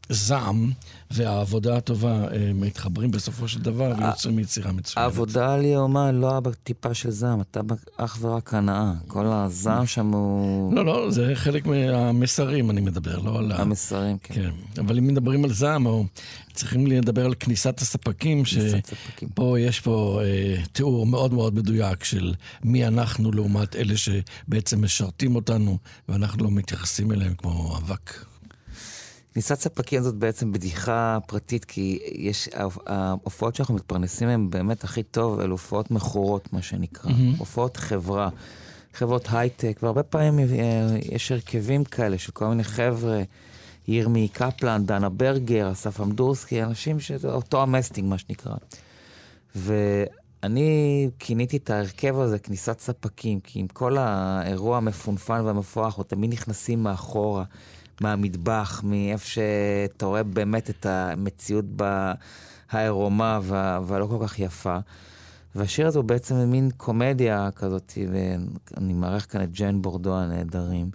שהזעם 0.09 0.71
והעבודה 1.13 1.77
הטובה 1.77 2.27
אה, 2.33 2.51
מתחברים 2.55 3.11
בסופו 3.11 3.47
של 3.47 3.59
דבר 3.59 3.93
ויוצרים 3.97 4.39
יצירה 4.39 4.71
מצוינת. 4.71 4.97
העבודה 4.97 5.53
על 5.53 5.65
יומה 5.65 6.11
לא 6.11 6.39
בטיפה 6.39 6.93
של 6.93 7.09
זעם, 7.09 7.41
אתה 7.41 7.61
אך 7.97 8.17
ורק 8.21 8.53
הנאה. 8.53 8.93
כל 9.07 9.25
הזעם 9.25 9.85
שם 9.85 10.13
הוא... 10.13 10.73
לא, 10.73 10.85
לא, 10.85 11.11
זה 11.11 11.31
חלק 11.35 11.65
מהמסרים 11.65 12.69
אני 12.69 12.81
מדבר, 12.81 13.19
לא 13.19 13.39
על 13.39 13.51
ה... 13.51 13.61
המסרים, 13.61 14.17
כן. 14.17 14.33
כן, 14.33 14.49
אבל 14.81 14.97
אם 14.97 15.07
מדברים 15.07 15.43
על 15.43 15.53
זעם, 15.53 15.85
או 15.85 16.05
צריכים 16.53 16.87
לדבר 16.87 17.25
על 17.25 17.33
כניסת 17.39 17.79
הספקים. 17.81 18.43
שפה 18.45 19.59
יש 19.59 19.79
פה 19.79 20.21
אה, 20.23 20.55
תיאור 20.71 21.05
מאוד 21.05 21.33
מאוד 21.33 21.55
מדויק 21.55 22.03
של 22.03 22.33
מי 22.63 22.87
אנחנו 22.87 23.31
לעומת 23.31 23.75
אלה 23.75 23.93
שבעצם 23.97 24.83
משרתים 24.83 25.35
אותנו, 25.35 25.77
ואנחנו 26.09 26.43
לא 26.43 26.51
מתייחסים 26.51 27.11
אליהם 27.11 27.33
כמו 27.35 27.77
אבק. 27.77 28.32
כניסת 29.33 29.59
ספקים 29.59 30.01
זאת 30.01 30.15
בעצם 30.15 30.51
בדיחה 30.51 31.17
פרטית, 31.27 31.65
כי 31.65 31.99
יש, 32.11 32.49
ההופעות 32.85 33.55
שאנחנו 33.55 33.75
מתפרנסים 33.75 34.27
מהן 34.27 34.49
באמת 34.49 34.83
הכי 34.83 35.03
טוב, 35.03 35.39
אלה 35.39 35.51
הופעות 35.51 35.91
מכורות, 35.91 36.53
מה 36.53 36.61
שנקרא. 36.61 37.11
הופעות 37.37 37.77
חברה, 37.77 38.29
חברות 38.93 39.27
הייטק, 39.31 39.79
והרבה 39.83 40.03
פעמים 40.03 40.39
אה, 40.39 40.97
יש 41.11 41.31
הרכבים 41.31 41.83
כאלה 41.83 42.17
של 42.17 42.31
כל 42.31 42.47
מיני 42.47 42.63
חבר'ה, 42.63 43.21
ירמי 43.87 44.27
קפלן, 44.27 44.85
דנה 44.85 45.09
ברגר, 45.09 45.71
אסף 45.71 46.01
אמדורסקי, 46.01 46.63
אנשים 46.63 46.99
שזה 46.99 47.27
אותו 47.27 47.61
המסטינג, 47.61 48.09
מה 48.09 48.17
שנקרא. 48.17 48.55
ואני 49.55 51.09
כיניתי 51.19 51.57
את 51.57 51.69
ההרכב 51.69 52.19
הזה 52.19 52.39
כניסת 52.39 52.79
ספקים, 52.79 53.39
כי 53.39 53.59
עם 53.59 53.67
כל 53.67 53.97
האירוע 53.97 54.77
המפונפן 54.77 55.41
והמפואר, 55.45 55.85
אנחנו 55.85 56.03
תמיד 56.03 56.33
נכנסים 56.33 56.83
מאחורה, 56.83 57.43
מהמטבח, 58.01 58.81
מאיפה 58.83 59.25
שאתה 59.25 60.05
רואה 60.05 60.23
באמת 60.23 60.69
את 60.69 60.85
המציאות 60.85 61.65
העירומה 62.71 63.39
וה- 63.43 63.79
והלא 63.87 64.05
כל 64.05 64.27
כך 64.27 64.39
יפה. 64.39 64.77
והשיר 65.55 65.87
הזה 65.87 65.99
הוא 65.99 66.05
בעצם 66.05 66.35
מין 66.35 66.69
קומדיה 66.77 67.49
כזאת, 67.55 67.93
ואני 68.11 68.93
מארח 68.93 69.25
כאן 69.29 69.43
את 69.43 69.51
ג'יין 69.51 69.81
בורדו 69.81 70.17
הנהדרים, 70.17 70.89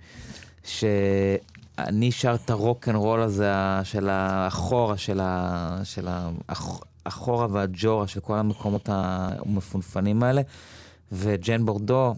שאני 0.64 2.10
שר 2.12 2.34
את 2.44 2.50
הרוק 2.50 2.88
אנד 2.88 2.96
רול 2.96 3.22
הזה 3.22 3.52
של 3.84 4.08
האחורה, 4.08 4.96
של, 4.96 5.20
ה, 5.22 5.80
של 5.84 6.08
האח- 6.08 6.80
האחורה 7.06 7.46
והג'ורה 7.50 8.06
של 8.06 8.20
כל 8.20 8.38
המקומות 8.38 8.88
המפונפנים 8.92 10.22
האלה, 10.22 10.42
וג'יין 11.12 11.66
בורדו 11.66 12.14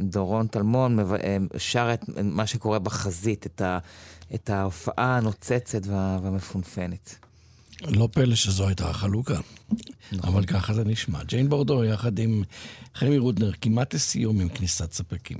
דורון 0.00 0.46
טלמון 0.46 0.96
מב- 0.96 1.16
שר 1.58 1.90
את 1.94 2.04
מה 2.22 2.46
שקורה 2.46 2.78
בחזית, 2.78 3.46
את, 3.46 3.60
ה, 3.60 3.78
את 4.34 4.50
ההופעה 4.50 5.16
הנוצצת 5.16 5.86
וה, 5.86 6.18
והמפונפנת. 6.22 7.14
לא 7.82 8.08
פלא 8.12 8.34
שזו 8.34 8.66
הייתה 8.66 8.90
החלוקה, 8.90 9.40
אבל 10.22 10.46
ככה 10.46 10.74
זה 10.74 10.84
נשמע. 10.84 11.22
ג'יין 11.22 11.48
בורדו 11.48 11.84
יחד 11.84 12.18
עם 12.18 12.42
חמי 12.94 13.18
רודנר, 13.18 13.52
כמעט 13.60 13.94
לסיום 13.94 14.40
עם 14.40 14.48
כניסת 14.48 14.92
ספקים. 14.92 15.38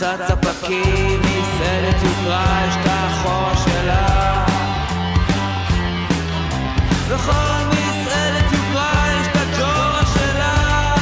כניסת 0.00 0.18
ספקים, 0.28 1.20
מסעדת 1.20 2.02
יוקרה, 2.02 2.64
יש 2.68 2.74
את 2.74 2.86
האחורה 2.86 3.56
שלה. 3.64 4.44
לכל 7.10 7.68
מסעדת 7.68 8.52
יוקרה 8.52 9.04
יש 9.20 9.26
את 9.26 9.36
הג'ורה 9.36 10.02
שלה. 10.14 10.94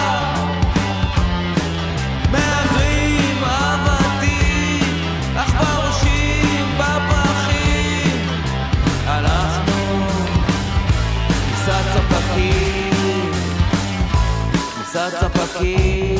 מהגרים, 2.32 3.44
עבדים, 3.44 5.12
עכברושים 5.36 6.78
בפרחים. 6.78 8.28
אנחנו 9.06 10.06
כניסת 11.28 11.84
ספקים, 11.94 13.32
כניסת 14.74 15.12
ספקים. 15.20 16.17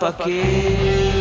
כניסת 0.00 0.16
ספקים. 0.16 1.11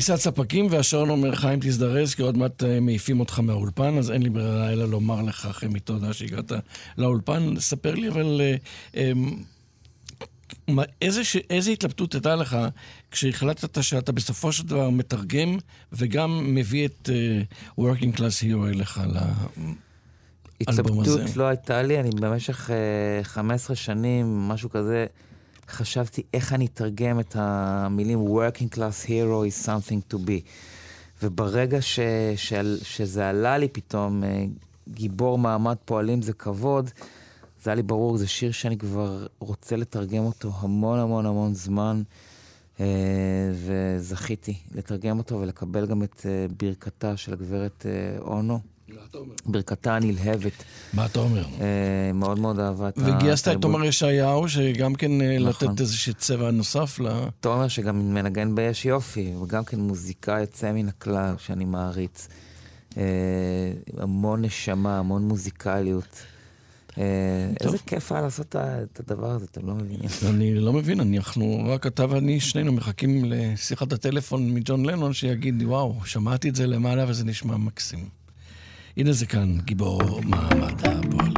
כניסת 0.00 0.16
ספקים, 0.16 0.66
והשעון 0.70 1.10
אומר 1.10 1.34
חיים 1.34 1.58
תזדרז, 1.62 2.14
כי 2.14 2.22
עוד 2.22 2.36
מעט 2.36 2.62
אה, 2.62 2.80
מעיפים 2.80 3.20
אותך 3.20 3.38
מהאולפן, 3.38 3.98
אז 3.98 4.10
אין 4.10 4.22
לי 4.22 4.30
ברירה 4.30 4.72
אלא 4.72 4.88
לומר 4.88 5.22
לך, 5.22 5.48
חמי, 5.52 5.80
תודה 5.80 6.12
שהגעת 6.12 6.52
לאולפן. 6.98 7.54
ספר 7.58 7.94
לי, 7.94 8.08
אבל 8.08 8.40
אה, 8.96 9.12
מה- 10.68 10.82
איזה, 11.02 11.24
ש... 11.24 11.36
איזה 11.50 11.70
התלבטות 11.70 12.14
הייתה 12.14 12.36
לך 12.36 12.56
כשהחלטת 13.10 13.82
שאתה 13.82 14.12
בסופו 14.12 14.52
של 14.52 14.66
דבר 14.66 14.90
מתרגם 14.90 15.58
וגם 15.92 16.54
מביא 16.54 16.86
את 16.86 17.08
uh, 17.08 17.80
Working 17.80 18.16
Class 18.16 18.42
Hero 18.42 18.68
אליך 18.68 19.00
ל... 19.06 19.16
האלבום 20.66 21.00
הזה. 21.00 21.10
התלבטות 21.12 21.36
לא 21.36 21.44
הייתה 21.44 21.82
לי, 21.82 22.00
אני 22.00 22.10
במשך 22.20 22.70
uh, 22.70 23.24
15 23.24 23.76
שנים, 23.76 24.48
משהו 24.48 24.70
כזה, 24.70 25.06
חשבתי 25.70 26.22
איך 26.34 26.52
אני 26.52 26.66
אתרגם 26.66 27.20
את 27.20 27.36
המילים 27.38 28.26
Working 28.26 28.74
Class 28.74 29.06
Hero 29.06 29.44
is 29.48 29.66
something 29.66 30.14
to 30.14 30.16
be. 30.16 30.40
וברגע 31.22 31.82
ש, 31.82 32.00
ש, 32.36 32.52
שזה 32.82 33.28
עלה 33.28 33.58
לי 33.58 33.68
פתאום, 33.68 34.22
uh, 34.22 34.26
גיבור 34.88 35.38
מעמד 35.38 35.76
פועלים 35.84 36.22
זה 36.22 36.32
כבוד, 36.32 36.90
זה 37.62 37.70
היה 37.70 37.74
לי 37.74 37.82
ברור, 37.82 38.16
זה 38.16 38.28
שיר 38.28 38.52
שאני 38.52 38.78
כבר 38.78 39.26
רוצה 39.38 39.76
לתרגם 39.76 40.24
אותו 40.24 40.52
המון 40.58 40.98
המון 40.98 41.26
המון 41.26 41.54
זמן, 41.54 42.02
uh, 42.76 42.80
וזכיתי 43.54 44.54
לתרגם 44.74 45.18
אותו 45.18 45.40
ולקבל 45.40 45.86
גם 45.86 46.02
את 46.02 46.20
uh, 46.20 46.52
ברכתה 46.56 47.16
של 47.16 47.32
הגברת 47.32 47.86
אונו. 48.18 48.60
ברכתה 49.46 49.96
הנלהבת. 49.96 50.64
מה 50.92 51.06
אתה 51.06 51.18
אומר? 51.18 51.44
אה, 51.60 52.12
מאוד 52.14 52.38
מאוד 52.38 52.58
אהבה 52.58 52.88
את 52.88 52.98
וגייסת 52.98 53.42
את 53.42 53.48
התרבות. 53.48 53.62
תומר 53.62 53.84
ישעיהו, 53.84 54.48
שגם 54.48 54.94
כן 54.94 55.20
אה, 55.20 55.38
נכון. 55.38 55.68
לתת 55.68 55.80
איזשהו 55.80 56.14
צבע 56.14 56.50
נוסף 56.50 57.00
ל... 57.00 57.08
תומר 57.40 57.68
שגם 57.68 58.14
מנגן 58.14 58.54
ביש 58.54 58.84
יופי, 58.84 59.34
וגם 59.42 59.64
כן 59.64 59.80
מוזיקאי 59.80 60.40
יוצא 60.40 60.72
מן 60.72 60.88
הכלל 60.88 61.34
שאני 61.38 61.64
מעריץ. 61.64 62.28
אה, 62.96 63.02
המון 63.98 64.44
נשמה, 64.44 64.98
המון 64.98 65.22
מוזיקליות. 65.22 66.22
איזה 67.60 67.78
כיף 67.86 68.12
היה 68.12 68.22
לעשות 68.22 68.56
את 68.56 69.00
הדבר 69.00 69.30
הזה, 69.30 69.46
אתם 69.50 69.66
לא 69.66 69.74
מבינים. 69.74 70.08
אני 70.28 70.54
לא 70.54 70.72
מבין, 70.72 71.00
אנחנו, 71.00 71.64
רק 71.66 71.86
אתה 71.86 72.10
ואני, 72.10 72.40
שנינו 72.40 72.72
מחכים 72.72 73.24
לשיחת 73.24 73.92
הטלפון 73.92 74.54
מג'ון 74.54 74.86
לנון 74.86 75.12
שיגיד, 75.12 75.62
וואו, 75.62 75.96
שמעתי 76.04 76.48
את 76.48 76.54
זה 76.54 76.66
למעלה 76.66 77.04
וזה 77.08 77.24
נשמע 77.24 77.56
מקסים. 77.56 78.19
הנה 79.00 79.12
זה 79.12 79.26
כאן, 79.26 79.58
גיבור 79.64 80.20
מעמד 80.24 80.86
הפועלים. 80.86 81.34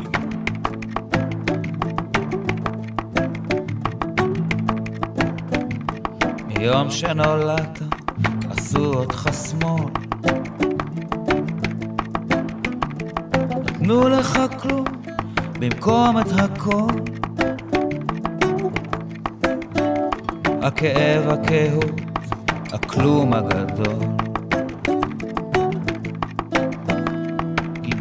מיום 6.46 6.90
שנולדת 6.90 7.78
עשו 8.50 8.84
אותך 8.84 9.28
שמאל. 9.48 9.84
נתנו 13.64 14.08
לך 14.08 14.38
כלום 14.60 14.84
במקום 15.58 16.18
את 16.20 16.32
הכל. 16.38 16.88
הכאב, 20.62 21.28
הכהות, 21.28 22.00
הכלום 22.72 23.32
הגדול 23.32 24.21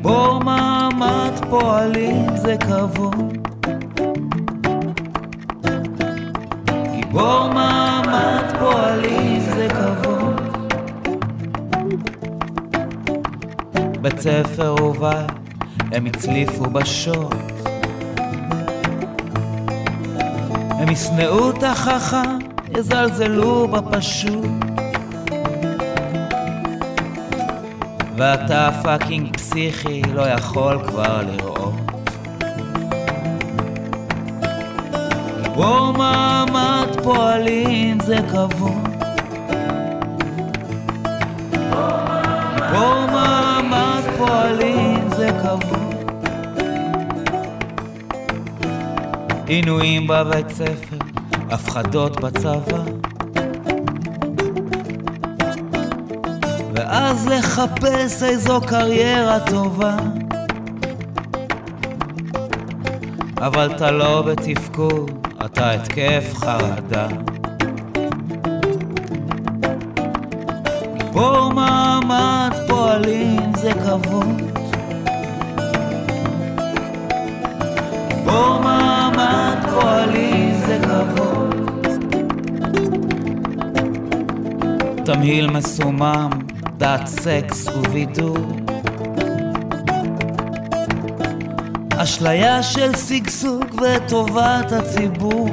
גיבור 0.01 0.39
מעמד 0.43 1.31
פועלים 1.49 2.37
זה 2.37 2.55
כבוד 2.57 3.47
גיבור 6.95 7.47
מעמד 7.53 8.43
פועלים 8.59 9.39
זה 9.39 9.67
כבוד. 9.69 10.41
בית 14.01 14.19
ספר 14.19 14.75
ובית 14.83 15.31
הם 15.91 16.05
הצליפו 16.05 16.63
בשוט. 16.63 17.35
הם 20.69 20.91
ישנאו 20.91 21.49
את 21.49 21.63
החכם, 21.63 22.39
יזלזלו 22.77 23.67
בפשוט. 23.67 24.70
ואתה 28.21 28.69
פאקינג 28.83 29.35
פסיכי, 29.37 30.01
לא 30.13 30.21
יכול 30.21 30.79
כבר 30.87 31.21
לראות. 31.21 31.73
גיבור 35.41 35.91
מעמד 35.97 36.87
פועלים 37.03 37.97
זה 37.99 38.17
כבוד. 38.31 38.87
גיבור 42.55 43.05
מעמד 43.11 44.03
פועלים 44.17 45.09
זה 45.09 45.29
כבוד. 45.41 45.95
עינויים 49.47 50.07
בבית 50.07 50.49
ספר, 50.49 50.97
הפחדות 51.49 52.21
בצבא. 52.21 53.10
ואז 57.11 57.27
לחפש 57.27 58.23
איזו 58.23 58.61
קריירה 58.61 59.39
טובה. 59.39 59.97
אבל 63.37 63.71
אתה 63.75 63.91
לא 63.91 64.21
בתפקוד, 64.21 65.27
אתה 65.45 65.71
התקף 65.71 66.33
חרדה. 66.33 67.07
גיבור 70.97 71.53
מעמד 71.53 72.51
פועלים 72.67 73.55
זה 73.55 73.71
כבוד. 73.73 74.41
גיבור 78.09 78.59
מעמד 78.63 79.57
פועלים 79.71 80.53
זה 80.65 80.79
כבוד. 80.83 81.55
תמהיל 85.05 85.49
מסומם, 85.49 86.29
דת, 86.81 87.07
סקס 87.07 87.67
ובידור. 87.67 88.37
אשליה 91.97 92.63
של 92.63 92.95
שגשוג 92.95 93.65
וטובת 93.81 94.71
הציבור. 94.71 95.49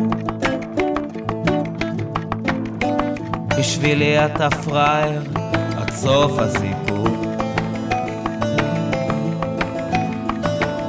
בשבילי 3.59 4.24
אתה 4.24 4.51
פראייר 4.51 5.22
עד 5.79 5.91
סוף 5.91 6.33
הסיפור. 6.39 7.09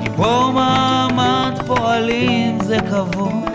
גיבור 0.03 0.51
מעמד 0.51 1.59
פועלים 1.67 2.57
זה 2.63 2.77
כבוד. 2.89 3.48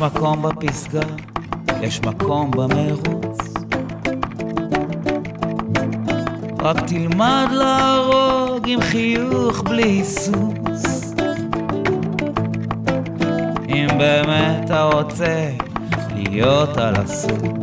מקום 0.00 0.42
בפסגה, 0.42 1.00
יש 1.80 2.00
מקום 2.00 2.50
במרוץ. 2.50 3.38
רק 6.58 6.76
תלמד 6.86 7.46
להרוג 7.52 8.68
עם 8.68 8.80
חיוך 8.80 9.62
בלי 9.62 9.82
היסוס. 9.82 11.14
אם 13.68 13.86
באמת 13.98 14.64
אתה 14.64 14.82
רוצה 14.82 15.50
להיות 16.14 16.76
על 16.76 16.94
הסוס. 16.96 17.57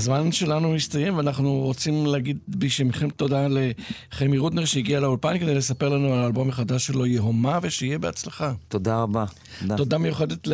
הזמן 0.00 0.32
שלנו 0.32 0.72
מסתיים, 0.72 1.16
ואנחנו 1.16 1.52
רוצים 1.58 2.06
להגיד 2.06 2.38
בשמכם 2.48 3.10
תודה 3.10 3.46
לחמי 3.50 4.38
רודנר 4.38 4.64
שהגיע 4.64 5.00
לאולפן 5.00 5.38
כדי 5.38 5.54
לספר 5.54 5.88
לנו 5.88 6.12
על 6.14 6.18
האלבום 6.18 6.48
החדש 6.48 6.86
שלו, 6.86 7.06
יהומה, 7.06 7.58
ושיהיה 7.62 7.98
בהצלחה. 7.98 8.52
תודה 8.68 9.02
רבה. 9.02 9.24
תודה. 9.60 9.76
תודה 9.76 9.98
מיוחדת 9.98 10.46
ל- 10.46 10.52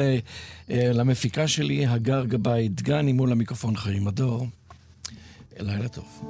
אה, 0.70 0.90
למפיקה 0.92 1.48
שלי, 1.48 1.86
הגר 1.86 2.24
גבאי 2.24 2.68
דגני, 2.68 3.12
מול 3.12 3.32
המיקרופון 3.32 3.76
חיים 3.76 4.04
מדור. 4.04 4.46
לילה 5.60 5.88
טוב. 5.88 6.22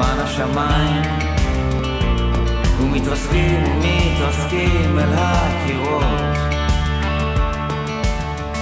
מן 0.00 0.20
השמיים 0.20 1.02
ומתרסקים 2.80 3.64
ומתרסקים 3.64 4.98
אל 4.98 5.12
הקירות. 5.16 6.36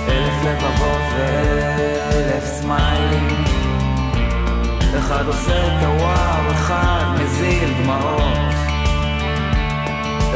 אלף 0.09 0.45
לבבות 0.45 1.03
ואלף 1.17 2.45
סמיילים. 2.45 3.45
אחד 4.99 5.27
עושה 5.27 5.67
את 5.67 5.85
הוואו, 5.85 6.53
אחד 6.53 7.05
מזיל 7.21 7.75
דמעות. 7.83 8.55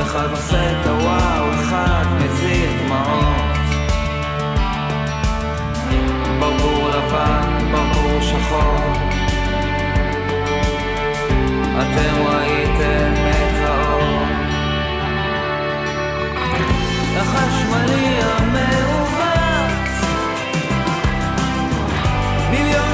אחד 0.03 0.31
עושה 0.31 0.71
את 0.71 0.87
הוואו, 0.87 1.55
אחד 1.55 2.05
מזיל 2.21 2.71
דמעות. 2.87 3.53
ברבור 6.41 6.89
לבן, 6.89 7.73
ברבור 7.73 8.21
שחור. 8.21 9.12
אתם. 11.81 12.13
החשמלי 17.17 18.19
המעוות, 18.23 19.89
מיליון 22.51 22.92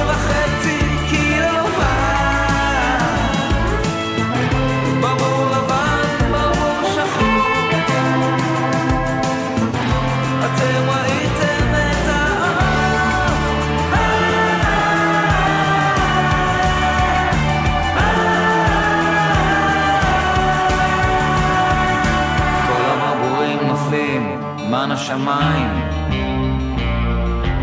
השמיים 25.19 25.89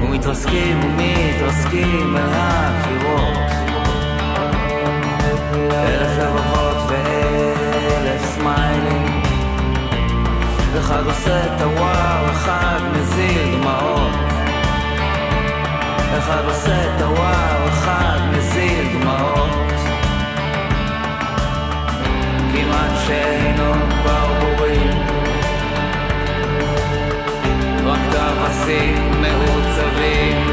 ומתרסקים 0.03 0.81
ומתרסקים 0.81 2.17
אל 2.17 2.29
הקירות 2.33 3.51
אלף 5.73 6.19
לבבות 6.19 6.77
ואלף 6.89 8.35
סמיילים. 8.35 9.23
אחד 10.79 11.07
עושה 11.07 11.47
את 11.47 11.61
הוואו, 11.61 12.31
אחד 12.31 12.81
מזיל 12.93 13.61
דמעות. 13.61 14.15
אחד 16.19 16.45
עושה 16.45 16.85
את 16.85 17.03
הוואו, 17.03 17.69
אחד 17.69 18.19
מזיל 18.33 19.01
דמעות. 19.01 19.73
כמעט 22.53 22.93
שאינו 23.07 23.73
ברבורים 24.05 24.26
כבשים 28.35 28.95
מעוצבים 29.21 30.46